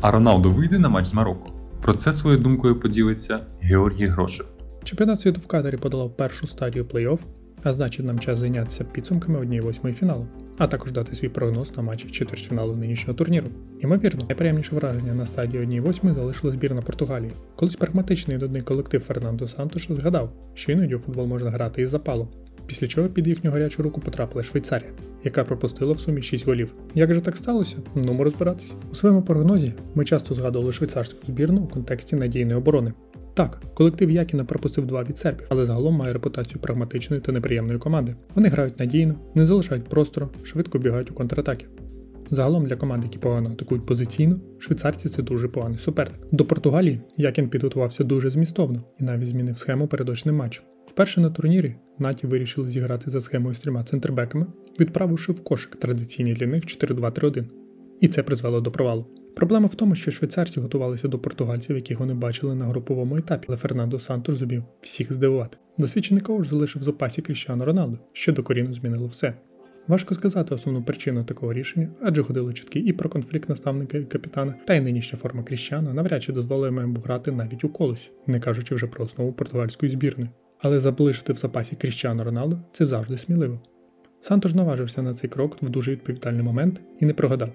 А 0.00 0.10
Роналдо 0.10 0.50
вийде 0.50 0.78
на 0.78 0.88
матч 0.88 1.06
з 1.06 1.14
Марокко. 1.14 1.52
Про 1.82 1.94
це 1.94 2.12
своєю 2.12 2.42
думкою 2.42 2.80
поділиться 2.80 3.40
Георгій 3.60 4.06
Грошев. 4.06 4.46
Чемпіонат 4.84 5.20
світу 5.20 5.40
в 5.40 5.46
Катарі 5.46 5.76
подолав 5.76 6.16
першу 6.16 6.46
стадію 6.46 6.84
плей-офф, 6.84 7.18
а 7.62 7.72
значить 7.72 8.06
нам 8.06 8.18
час 8.18 8.38
зайнятися 8.38 8.84
підсумками 8.84 9.38
1-8 9.38 9.92
фіналу, 9.92 10.26
а 10.58 10.66
також 10.66 10.92
дати 10.92 11.16
свій 11.16 11.28
прогноз 11.28 11.76
на 11.76 11.82
матчі 11.82 12.08
четвертьфіналу 12.08 12.76
нинішнього 12.76 13.18
турніру. 13.18 13.46
Ймовірно, 13.80 14.24
найприємніше 14.28 14.74
враження 14.74 15.14
на 15.14 15.26
стадії 15.26 15.66
1-8 15.66 16.12
залишила 16.12 16.52
збірна 16.52 16.82
Португалії. 16.82 17.32
Колись 17.56 17.76
прагматичний 17.76 18.38
додний 18.38 18.62
колектив 18.62 19.00
Фернандо 19.00 19.48
Сантоша 19.48 19.94
згадав, 19.94 20.32
що 20.54 20.72
іноді 20.72 20.94
у 20.94 20.98
футбол 20.98 21.26
можна 21.26 21.50
грати 21.50 21.82
із 21.82 21.90
запалом. 21.90 22.28
Після 22.66 22.86
чого 22.86 23.08
під 23.08 23.26
їхню 23.26 23.50
гарячу 23.50 23.82
руку 23.82 24.00
потрапила 24.00 24.42
Швейцарія, 24.42 24.90
яка 25.24 25.44
пропустила 25.44 25.92
в 25.92 26.00
сумі 26.00 26.22
6 26.22 26.46
голів. 26.46 26.74
Як 26.94 27.14
же 27.14 27.20
так 27.20 27.36
сталося? 27.36 27.76
Ну 27.94 28.24
розбиратися. 28.24 28.72
У 28.92 28.94
своєму 28.94 29.22
прогнозі 29.22 29.72
ми 29.94 30.04
часто 30.04 30.34
згадували 30.34 30.72
швейцарську 30.72 31.26
збірну 31.26 31.60
у 31.60 31.66
контексті 31.66 32.16
надійної 32.16 32.58
оборони. 32.58 32.92
Так, 33.34 33.62
колектив 33.74 34.10
Якіна 34.10 34.44
пропустив 34.44 34.86
два 34.86 35.04
від 35.04 35.18
сербів, 35.18 35.46
але 35.48 35.66
загалом 35.66 35.94
має 35.94 36.12
репутацію 36.12 36.60
прагматичної 36.60 37.22
та 37.22 37.32
неприємної 37.32 37.78
команди. 37.78 38.16
Вони 38.34 38.48
грають 38.48 38.78
надійно, 38.78 39.14
не 39.34 39.46
залишають 39.46 39.84
простору, 39.84 40.28
швидко 40.42 40.78
бігають 40.78 41.10
у 41.10 41.14
контратаки. 41.14 41.66
Загалом 42.30 42.66
для 42.66 42.76
команд, 42.76 43.04
які 43.04 43.18
погано 43.18 43.50
атакують 43.50 43.86
позиційно, 43.86 44.36
швейцарці 44.58 45.08
це 45.08 45.22
дуже 45.22 45.48
поганий 45.48 45.78
суперник. 45.78 46.18
До 46.32 46.44
Португалії 46.44 47.00
Якін 47.16 47.48
підготувався 47.48 48.04
дуже 48.04 48.30
змістовно 48.30 48.84
і 49.00 49.04
навіть 49.04 49.28
змінив 49.28 49.58
схему 49.58 49.86
перед 49.86 50.08
очним 50.08 50.36
матчем. 50.36 50.64
Вперше 50.96 51.20
на 51.20 51.30
турнірі 51.30 51.74
Наті 51.98 52.26
вирішили 52.26 52.68
зіграти 52.68 53.10
за 53.10 53.20
схемою 53.20 53.54
з 53.54 53.58
трьома 53.58 53.84
центрбеками, 53.84 54.46
відправивши 54.80 55.32
в 55.32 55.44
кошик 55.44 55.76
традиційний 55.76 56.34
для 56.34 56.46
них 56.46 56.64
4-2-3-1. 56.64 57.44
І 58.00 58.08
це 58.08 58.22
призвело 58.22 58.60
до 58.60 58.70
провалу. 58.70 59.06
Проблема 59.34 59.66
в 59.66 59.74
тому, 59.74 59.94
що 59.94 60.10
швейцарці 60.10 60.60
готувалися 60.60 61.08
до 61.08 61.18
португальців, 61.18 61.76
яких 61.76 62.00
вони 62.00 62.14
бачили 62.14 62.54
на 62.54 62.64
груповому 62.64 63.16
етапі, 63.16 63.46
але 63.48 63.56
Фернандо 63.56 63.98
Сантуш 63.98 64.34
зумів 64.34 64.64
всіх 64.80 65.12
здивувати. 65.12 65.58
Досвідчений 65.78 66.22
коуч 66.22 66.48
залишив 66.48 66.82
в 66.82 66.84
запасі 66.84 67.22
Кріщану 67.22 67.64
Роналду, 67.64 67.98
що 68.12 68.32
докорінно 68.32 68.74
змінило 68.74 69.06
все. 69.06 69.34
Важко 69.86 70.14
сказати 70.14 70.54
основну 70.54 70.82
причину 70.82 71.24
такого 71.24 71.52
рішення, 71.52 71.88
адже 72.02 72.22
ходили 72.22 72.52
чутки 72.52 72.78
і 72.78 72.92
про 72.92 73.08
конфлікт 73.10 73.48
наставника 73.48 73.98
і 73.98 74.04
капітана, 74.04 74.54
та 74.66 74.74
й 74.74 74.80
нинішня 74.80 75.18
форма 75.18 75.42
Кріщана 75.42 75.94
навряд 75.94 76.22
чи 76.22 76.32
дозволить 76.32 76.72
йому 76.72 77.00
грати 77.04 77.32
навіть 77.32 77.64
у 77.64 77.68
колесі, 77.68 78.10
не 78.26 78.40
кажучи 78.40 78.74
вже 78.74 78.86
про 78.86 79.04
основу 79.04 79.32
португальської 79.32 79.92
збірної. 79.92 80.30
Але 80.58 80.80
залишити 80.80 81.32
в 81.32 81.36
запасі 81.36 81.76
Кріщану 81.76 82.24
Роналду 82.24 82.58
це 82.72 82.86
завжди 82.86 83.18
сміливо. 83.18 83.60
Сантош 84.20 84.54
наважився 84.54 85.02
на 85.02 85.14
цей 85.14 85.30
крок 85.30 85.56
в 85.62 85.70
дуже 85.70 85.90
відповідальний 85.90 86.42
момент 86.42 86.80
і 87.00 87.06
не 87.06 87.14
прогадав. 87.14 87.48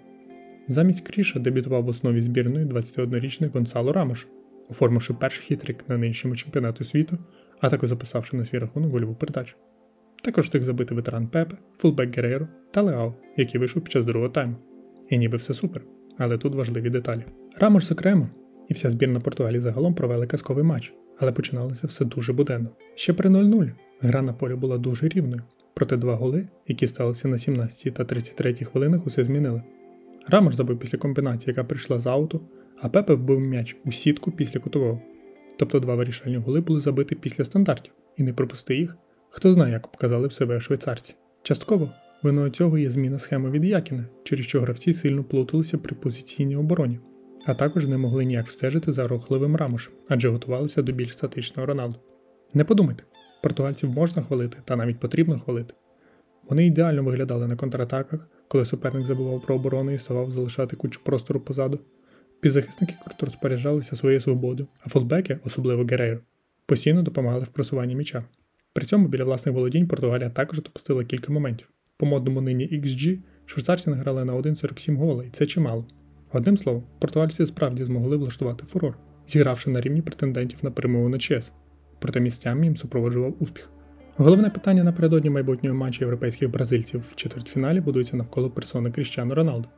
Замість 0.67 1.07
Кріша 1.07 1.39
дебютував 1.39 1.83
в 1.83 1.87
основі 1.87 2.21
збірної 2.21 2.65
21-річний 2.65 3.51
Гонсало 3.51 3.93
Рамош, 3.93 4.27
оформивши 4.69 5.13
перший 5.13 5.43
хітрик 5.43 5.89
на 5.89 5.97
нинішньому 5.97 6.35
чемпіонату 6.35 6.83
світу, 6.83 7.17
а 7.59 7.69
також 7.69 7.89
записавши 7.89 8.37
на 8.37 8.45
свій 8.45 8.59
рахунок 8.59 8.91
гольову 8.91 9.15
передачу. 9.15 9.55
Також 10.23 10.45
встиг 10.45 10.63
забити 10.63 10.95
ветеран 10.95 11.27
Пепе, 11.27 11.57
фулбек 11.77 12.15
Геррейро 12.15 12.47
та 12.71 12.81
Леао, 12.81 13.15
який 13.37 13.59
вийшов 13.59 13.83
під 13.83 13.91
час 13.91 14.05
другого 14.05 14.29
тайму. 14.29 14.55
І 15.09 15.17
ніби 15.17 15.37
все 15.37 15.53
супер, 15.53 15.81
але 16.17 16.37
тут 16.37 16.55
важливі 16.55 16.89
деталі. 16.89 17.23
Рамош 17.57 17.83
зокрема, 17.83 18.29
і 18.67 18.73
вся 18.73 18.89
збірна 18.89 19.19
Португалії 19.19 19.61
загалом 19.61 19.95
провели 19.95 20.27
казковий 20.27 20.63
матч, 20.63 20.93
але 21.17 21.31
починалося 21.31 21.87
все 21.87 22.05
дуже 22.05 22.33
буденно. 22.33 22.69
Ще 22.95 23.13
при 23.13 23.29
0-0 23.29 23.71
гра 23.99 24.21
на 24.21 24.33
полі 24.33 24.55
була 24.55 24.77
дуже 24.77 25.07
рівною, 25.07 25.41
проте 25.73 25.97
два 25.97 26.15
голи, 26.15 26.47
які 26.67 26.87
сталися 26.87 27.27
на 27.27 27.37
17 27.37 27.93
та 27.93 28.05
33 28.05 28.53
хвилинах, 28.53 29.07
усе 29.07 29.23
змінили. 29.23 29.63
Рамош 30.27 30.55
забив 30.55 30.79
після 30.79 30.97
комбінації, 30.97 31.51
яка 31.51 31.63
прийшла 31.63 31.99
з 31.99 32.07
ауту, 32.07 32.41
а 32.81 32.89
Пепе 32.89 33.13
вбив 33.13 33.39
м'яч 33.39 33.77
у 33.85 33.91
сітку 33.91 34.31
після 34.31 34.59
кутового. 34.59 35.01
Тобто 35.57 35.79
два 35.79 35.95
вирішальні 35.95 36.37
голи 36.37 36.61
були 36.61 36.79
забиті 36.79 37.15
після 37.15 37.43
стандартів, 37.43 37.93
і 38.17 38.23
не 38.23 38.33
пропусти 38.33 38.75
їх, 38.75 38.97
хто 39.29 39.51
знає, 39.51 39.73
як 39.73 39.87
показали 39.87 40.27
б 40.27 40.33
себе 40.33 40.59
швейцарці. 40.59 41.15
Частково 41.43 41.91
виною 42.23 42.49
цього 42.49 42.77
є 42.77 42.89
зміна 42.89 43.19
схеми 43.19 43.51
від 43.51 43.65
Якіна, 43.65 44.05
через 44.23 44.45
що 44.45 44.61
гравці 44.61 44.93
сильно 44.93 45.23
плуталися 45.23 45.77
при 45.77 45.95
позиційній 45.95 46.55
обороні, 46.55 46.99
а 47.45 47.53
також 47.53 47.87
не 47.87 47.97
могли 47.97 48.25
ніяк 48.25 48.47
встежити 48.47 48.91
за 48.91 49.07
рухливим 49.07 49.55
рамошем, 49.55 49.93
адже 50.09 50.29
готувалися 50.29 50.81
до 50.81 50.91
більш 50.91 51.13
статичного 51.13 51.65
Роналду. 51.65 51.99
Не 52.53 52.63
подумайте, 52.63 53.03
португальців 53.43 53.89
можна 53.89 54.21
хвалити 54.21 54.57
та 54.65 54.75
навіть 54.75 54.99
потрібно 54.99 55.39
хвалити. 55.39 55.73
Вони 56.49 56.65
ідеально 56.65 57.03
виглядали 57.03 57.47
на 57.47 57.55
контратаках, 57.55 58.27
коли 58.47 58.65
суперник 58.65 59.05
забував 59.05 59.41
про 59.41 59.55
оборону 59.55 59.91
і 59.91 59.97
ставав 59.97 60.31
залишати 60.31 60.75
кучу 60.75 61.01
простору 61.03 61.39
позаду. 61.39 61.79
Півзахисники 62.39 62.95
круто 63.05 63.25
розпоряджалися 63.25 63.95
своєю 63.95 64.21
свободою, 64.21 64.67
а 64.79 64.89
футбеки, 64.89 65.39
особливо 65.45 65.83
Герейро, 65.83 66.19
постійно 66.65 67.03
допомагали 67.03 67.43
в 67.43 67.47
просуванні 67.47 67.95
м'яча. 67.95 68.23
При 68.73 68.85
цьому 68.85 69.07
біля 69.07 69.23
власних 69.23 69.55
володінь 69.55 69.87
Португалія 69.87 70.29
також 70.29 70.61
допустила 70.61 71.03
кілька 71.03 71.33
моментів. 71.33 71.69
По 71.97 72.05
модному 72.05 72.41
нині 72.41 72.81
XG 72.83 73.19
швейцарці 73.45 73.89
награли 73.89 74.25
на 74.25 74.33
1,47 74.33 74.97
гола, 74.97 75.23
і 75.23 75.29
це 75.29 75.45
чимало. 75.45 75.87
Одним 76.33 76.57
словом, 76.57 76.83
португальці 76.99 77.45
справді 77.45 77.83
змогли 77.83 78.17
влаштувати 78.17 78.65
фурор, 78.65 78.97
зігравши 79.27 79.69
на 79.69 79.81
рівні 79.81 80.01
претендентів 80.01 80.59
на 80.63 80.71
перемогу 80.71 81.09
на 81.09 81.17
ЧС. 81.17 81.51
Проте 81.99 82.19
місцями 82.19 82.65
їм 82.65 82.77
супроводжував 82.77 83.35
успіх. 83.39 83.69
Головне 84.17 84.49
питання 84.49 84.83
напередодні 84.83 85.29
майбутнього 85.29 85.75
матчу 85.75 86.05
європейських 86.05 86.51
бразильців 86.51 87.01
в 87.09 87.15
четвертьфіналі 87.15 87.81
будується 87.81 88.17
навколо 88.17 88.49
персони 88.49 88.91
Кріщану 88.91 89.35
Роналду. 89.35 89.69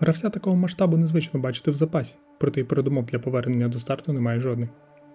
Гравця 0.00 0.30
такого 0.30 0.56
масштабу 0.56 0.96
незвично 0.96 1.40
бачити 1.40 1.70
в 1.70 1.74
запасі, 1.74 2.14
проте 2.38 2.60
й 2.60 2.64
передумов 2.64 3.06
для 3.06 3.18
повернення 3.18 3.68
до 3.68 3.80
старту 3.80 4.12
немає 4.12 4.40
жодних. 4.40 4.68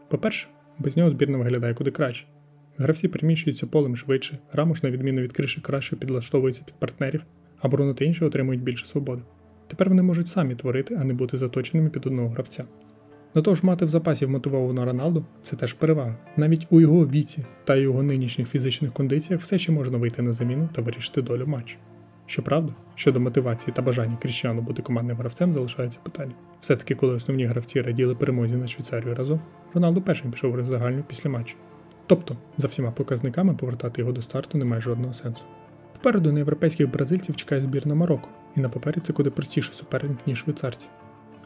По-перше, 0.10 0.48
без 0.80 0.98
нього 0.98 1.10
збірна 1.10 1.38
виглядає 1.38 1.74
куди 1.74 1.92
краще. 1.92 2.28
Гравці 2.78 3.08
переміщуються 3.08 3.68
полем 3.68 3.96
швидше, 3.96 4.38
Рамуш, 4.54 4.84
на 4.84 4.92
відміну 4.92 5.22
від 5.22 5.34
криші, 5.34 5.62
краще 5.62 5.96
підлаштовується 5.96 6.64
під 6.66 6.76
партнерів, 6.76 7.26
а 7.60 7.68
Бруно 7.68 7.94
та 7.94 8.06
інші 8.06 8.26
отримують 8.26 8.64
більше 8.64 8.86
свободи. 8.86 9.22
Тепер 9.68 9.90
вони 9.90 10.02
можуть 10.02 10.28
самі 10.28 10.56
творити, 10.56 10.98
а 11.02 11.04
не 11.04 11.14
бути 11.14 11.38
заточеними 11.38 11.90
під 11.90 12.08
одного 12.08 12.30
гравця. 12.30 12.64
До 13.36 13.42
того 13.42 13.58
мати 13.64 13.86
в 13.86 13.88
запасі 13.88 14.26
вмотивованого 14.26 14.86
Роналду 14.86 15.26
це 15.42 15.56
теж 15.56 15.74
перевага. 15.74 16.16
Навіть 16.38 16.68
у 16.70 16.82
його 16.82 17.08
віці 17.08 17.46
та 17.64 17.76
його 17.76 18.04
нинішніх 18.04 18.48
фізичних 18.48 18.94
кондиціях 18.94 19.42
все 19.42 19.58
ще 19.58 19.72
можна 19.72 19.98
вийти 19.98 20.22
на 20.22 20.34
заміну 20.34 20.70
та 20.74 20.82
вирішити 20.82 21.22
долю 21.22 21.48
матчу. 21.48 21.78
Щоправда, 22.26 22.74
щодо 22.96 23.20
мотивації 23.20 23.74
та 23.76 23.82
бажання 23.82 24.18
Кріщану 24.22 24.62
бути 24.62 24.82
командним 24.82 25.18
гравцем 25.18 25.54
залишається 25.54 26.00
питання. 26.04 26.34
Все-таки, 26.60 26.96
коли 26.96 27.14
основні 27.16 27.46
гравці 27.46 27.82
раділи 27.82 28.16
перемозі 28.16 28.56
на 28.56 28.68
Швейцарію 28.68 29.16
разом, 29.16 29.40
Роналду 29.74 30.02
першим 30.02 30.32
пішов 30.32 30.52
в 30.52 30.56
роздягальню 30.56 31.04
після 31.08 31.30
матчу. 31.30 31.56
Тобто, 32.08 32.38
за 32.58 32.68
всіма 32.68 32.92
показниками 32.92 33.54
повертати 33.54 34.02
його 34.02 34.12
до 34.12 34.22
старту 34.22 34.58
немає 34.58 34.82
жодного 34.82 35.14
сенсу. 35.14 35.42
Попереду 35.94 36.32
на 36.32 36.40
європейських 36.40 36.92
бразильців 36.92 37.36
чекає 37.36 37.62
збірна 37.62 37.96
Марокко, 37.96 38.30
і 38.56 38.60
на 38.60 38.70
папері 38.70 39.00
це 39.00 39.14
куди 39.14 39.30
простіший 39.30 39.76
суперник, 39.76 40.18
ніж 40.28 40.38
швейцарці. 40.38 40.88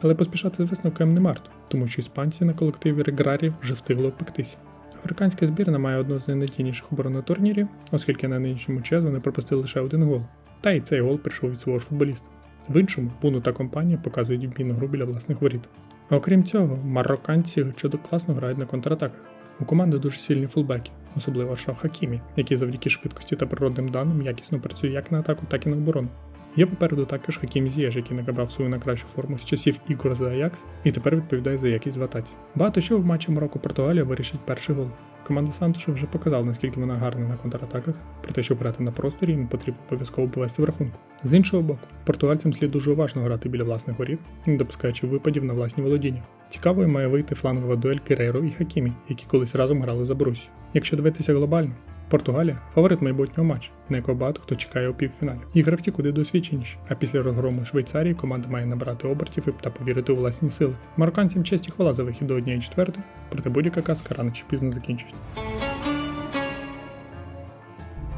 Але 0.01 0.15
поспішати 0.15 0.65
з 0.65 0.69
висновком 0.69 1.13
не 1.13 1.19
варто, 1.19 1.49
тому 1.67 1.87
що 1.87 2.01
іспанці 2.01 2.45
на 2.45 2.53
колективі 2.53 3.03
реграрів 3.03 3.53
вже 3.61 3.73
встигли 3.73 4.07
опектися. 4.07 4.57
Африканська 4.99 5.47
збірна 5.47 5.79
має 5.79 5.97
одну 5.97 6.19
з 6.19 6.27
найнадійніших 6.27 6.91
на 6.91 7.21
турнірі, 7.21 7.67
оскільки 7.91 8.27
на 8.27 8.39
нинішньому 8.39 8.81
чеsu 8.81 9.01
вони 9.01 9.19
пропустили 9.19 9.61
лише 9.61 9.79
один 9.79 10.03
гол. 10.03 10.21
Та 10.61 10.71
й 10.71 10.81
цей 10.81 11.01
гол 11.01 11.19
прийшов 11.19 11.51
від 11.51 11.61
свого 11.61 11.79
ж 11.79 11.85
футболіста. 11.85 12.29
В 12.69 12.77
іншому 12.77 13.11
Буну 13.21 13.41
та 13.41 13.51
компанія 13.51 13.97
показують 13.97 14.57
вмійну 14.57 14.73
гру 14.73 14.87
біля 14.87 15.05
власних 15.05 15.41
воріт. 15.41 15.61
А 16.09 16.15
окрім 16.15 16.43
цього, 16.43 16.77
марокканці 16.77 17.65
чудо 17.75 17.97
класно 17.97 18.33
грають 18.33 18.57
на 18.57 18.65
контратаках. 18.65 19.21
У 19.59 19.65
команди 19.65 19.97
дуже 19.97 20.19
сильні 20.19 20.47
фулбеки, 20.47 20.91
особливо 21.15 21.55
Шраф 21.55 21.81
Хакімі, 21.81 22.21
який 22.35 22.57
завдяки 22.57 22.89
швидкості 22.89 23.35
та 23.35 23.45
природним 23.45 23.87
даним 23.87 24.21
якісно 24.21 24.59
працює 24.59 24.89
як 24.89 25.11
на 25.11 25.19
атаку, 25.19 25.45
так 25.49 25.65
і 25.65 25.69
на 25.69 25.77
оборону. 25.77 26.09
Є 26.55 26.65
попереду 26.65 27.05
також 27.05 27.37
Хакім 27.37 27.69
Зієш, 27.69 27.95
який 27.95 28.17
набрав 28.17 28.51
свою 28.51 28.69
найкращу 28.69 29.07
форму 29.07 29.37
з 29.37 29.45
часів 29.45 29.79
ігор 29.87 30.15
за 30.15 30.29
Аякс 30.29 30.63
і 30.83 30.91
тепер 30.91 31.15
відповідає 31.15 31.57
за 31.57 31.67
якість 31.67 31.97
в 31.97 32.03
атаці. 32.03 32.33
Багато 32.55 32.81
чого 32.81 33.01
в 33.01 33.05
матчі 33.05 33.31
Марокко 33.31 33.59
Португалія 33.59 34.03
вирішить 34.03 34.39
перший 34.45 34.75
гол. 34.75 34.87
Команда 35.27 35.51
Сантоша 35.51 35.91
вже 35.91 36.05
показала, 36.05 36.45
наскільки 36.45 36.79
вона 36.79 36.95
гарна 36.95 37.27
на 37.27 37.37
контратаках, 37.37 37.95
проте, 38.23 38.43
щоб 38.43 38.57
грати 38.57 38.83
на 38.83 38.91
просторі, 38.91 39.31
їм 39.31 39.47
потрібно 39.47 39.81
обов'язково 39.87 40.27
повести 40.27 40.61
в 40.61 40.65
рахунку. 40.65 40.99
З 41.23 41.33
іншого 41.33 41.63
боку, 41.63 41.87
португальцям 42.05 42.53
слід 42.53 42.71
дуже 42.71 42.91
уважно 42.91 43.21
грати 43.21 43.49
біля 43.49 43.63
власних 43.63 43.99
воріт, 43.99 44.19
не 44.45 44.57
допускаючи 44.57 45.07
випадів 45.07 45.43
на 45.43 45.53
власні 45.53 45.83
володіння. 45.83 46.23
Цікавою 46.49 46.87
має 46.87 47.07
вийти 47.07 47.35
флангова 47.35 47.75
дуель 47.75 47.97
Керейро 48.07 48.39
і 48.39 48.51
Хакімі, 48.51 48.91
які 49.09 49.25
колись 49.27 49.55
разом 49.55 49.81
грали 49.81 50.05
за 50.05 50.15
Борусю. 50.15 50.49
Якщо 50.73 50.95
дивитися 50.95 51.33
глобально, 51.33 51.71
Португалія 52.09 52.57
фаворит 52.75 53.01
майбутнього 53.01 53.49
матчу, 53.49 53.71
на 53.89 53.97
якого 53.97 54.17
багато 54.17 54.41
хто 54.41 54.55
чекає 54.55 54.89
у 54.89 54.93
півфіналі. 54.93 55.39
І 55.53 55.61
гравці 55.61 55.91
куди 55.91 56.11
досвідченіші. 56.11 56.77
А 56.89 56.95
після 56.95 57.21
розгрому 57.21 57.65
Швейцарії 57.65 58.13
команда 58.13 58.49
має 58.49 58.65
набрати 58.65 59.07
обертів 59.07 59.53
та 59.61 59.69
повірити 59.69 60.13
у 60.13 60.15
власні 60.15 60.49
сили. 60.49 60.73
Марокканцям 60.97 61.43
честь 61.43 61.67
і 61.67 61.71
хвала 61.71 61.93
за 61.93 62.03
вихід 62.03 62.27
до 62.27 62.35
однієї 62.35 62.61
четвертої, 62.61 63.05
проте 63.29 63.49
будь-яка 63.49 63.81
казка 63.81 64.15
рано 64.17 64.31
чи 64.31 64.43
пізно 64.49 64.71
закінчиться. 64.71 65.15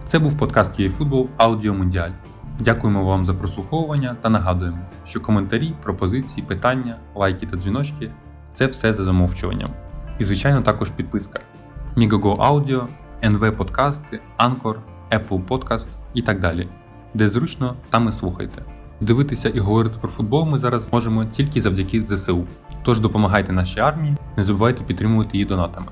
Це 0.06 0.20
був 0.20 0.38
подкаст 0.38 0.80
«Єйфутбол 0.80 1.30
Аудіо 1.38 1.74
Мундіаль. 1.74 2.12
Дякуємо 2.60 3.06
вам 3.06 3.26
за 3.26 3.34
прослуховування 3.34 4.18
та 4.22 4.30
нагадуємо, 4.30 4.80
що 5.06 5.22
коментарі, 5.22 5.74
пропозиції, 5.84 6.46
питання, 6.48 6.98
лайки 7.16 7.46
та 7.46 7.58
дзвіночки 7.58 8.12
це 8.52 8.68
все 8.68 8.94
за 8.94 9.04
замовчуванням. 9.04 9.74
І, 10.20 10.24
звичайно, 10.24 10.62
також 10.62 10.92
підписка. 10.92 11.40
Мігаго 11.96 12.32
Аудіо, 12.40 12.88
НВ 13.24 13.58
Подкасти, 13.58 14.20
Anchor, 14.40 14.76
Apple 15.12 15.48
Podcast 15.48 15.88
і 16.14 16.22
так 16.22 16.40
далі. 16.40 16.68
Де 17.14 17.30
зручно, 17.30 17.76
там 17.90 18.10
і 18.10 18.12
слухайте. 18.12 18.64
Дивитися 19.02 19.50
і 19.50 19.60
говорити 19.60 19.96
про 20.02 20.10
футбол 20.10 20.46
ми 20.46 20.60
зараз 20.60 20.88
можемо 20.94 21.26
тільки 21.26 21.62
завдяки 21.62 22.02
ЗСУ. 22.02 22.48
Тож 22.84 23.00
допомагайте 23.00 23.54
нашій 23.54 23.80
армії, 23.80 24.16
не 24.38 24.44
забувайте 24.44 24.84
підтримувати 24.84 25.30
її 25.34 25.46
донатами. 25.46 25.88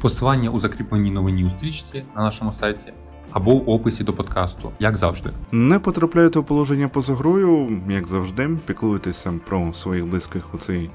Посилання 0.00 0.50
у 0.50 0.60
закріпленій 0.60 1.10
новині 1.10 1.44
у 1.44 1.50
стрічці 1.50 2.04
на 2.16 2.22
нашому 2.22 2.52
сайті 2.52 2.92
або 3.32 3.54
в 3.54 3.70
описі 3.70 4.04
до 4.04 4.12
подкасту, 4.12 4.72
як 4.78 4.96
завжди. 4.96 5.30
Не 5.52 5.78
потрапляєте 5.78 6.38
у 6.38 6.44
положення 6.44 6.88
поза 6.88 7.14
грою, 7.14 7.82
як 7.88 8.08
завжди, 8.08 8.50
піклуйтеся 8.66 9.32
про 9.46 9.72
своїх 9.72 10.06
близьких 10.06 10.54
у 10.54 10.58
цей 10.58 10.90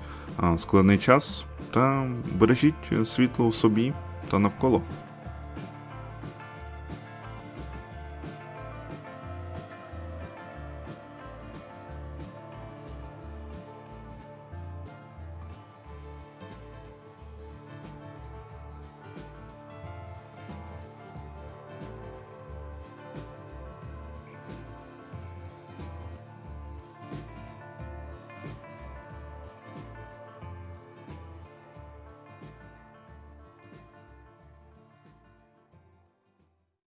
складний 0.57 0.97
час 0.97 1.45
та 1.73 2.07
бережіть 2.39 2.73
світло 3.05 3.45
у 3.45 3.51
собі 3.51 3.93
та 4.31 4.39
навколо. 4.39 4.81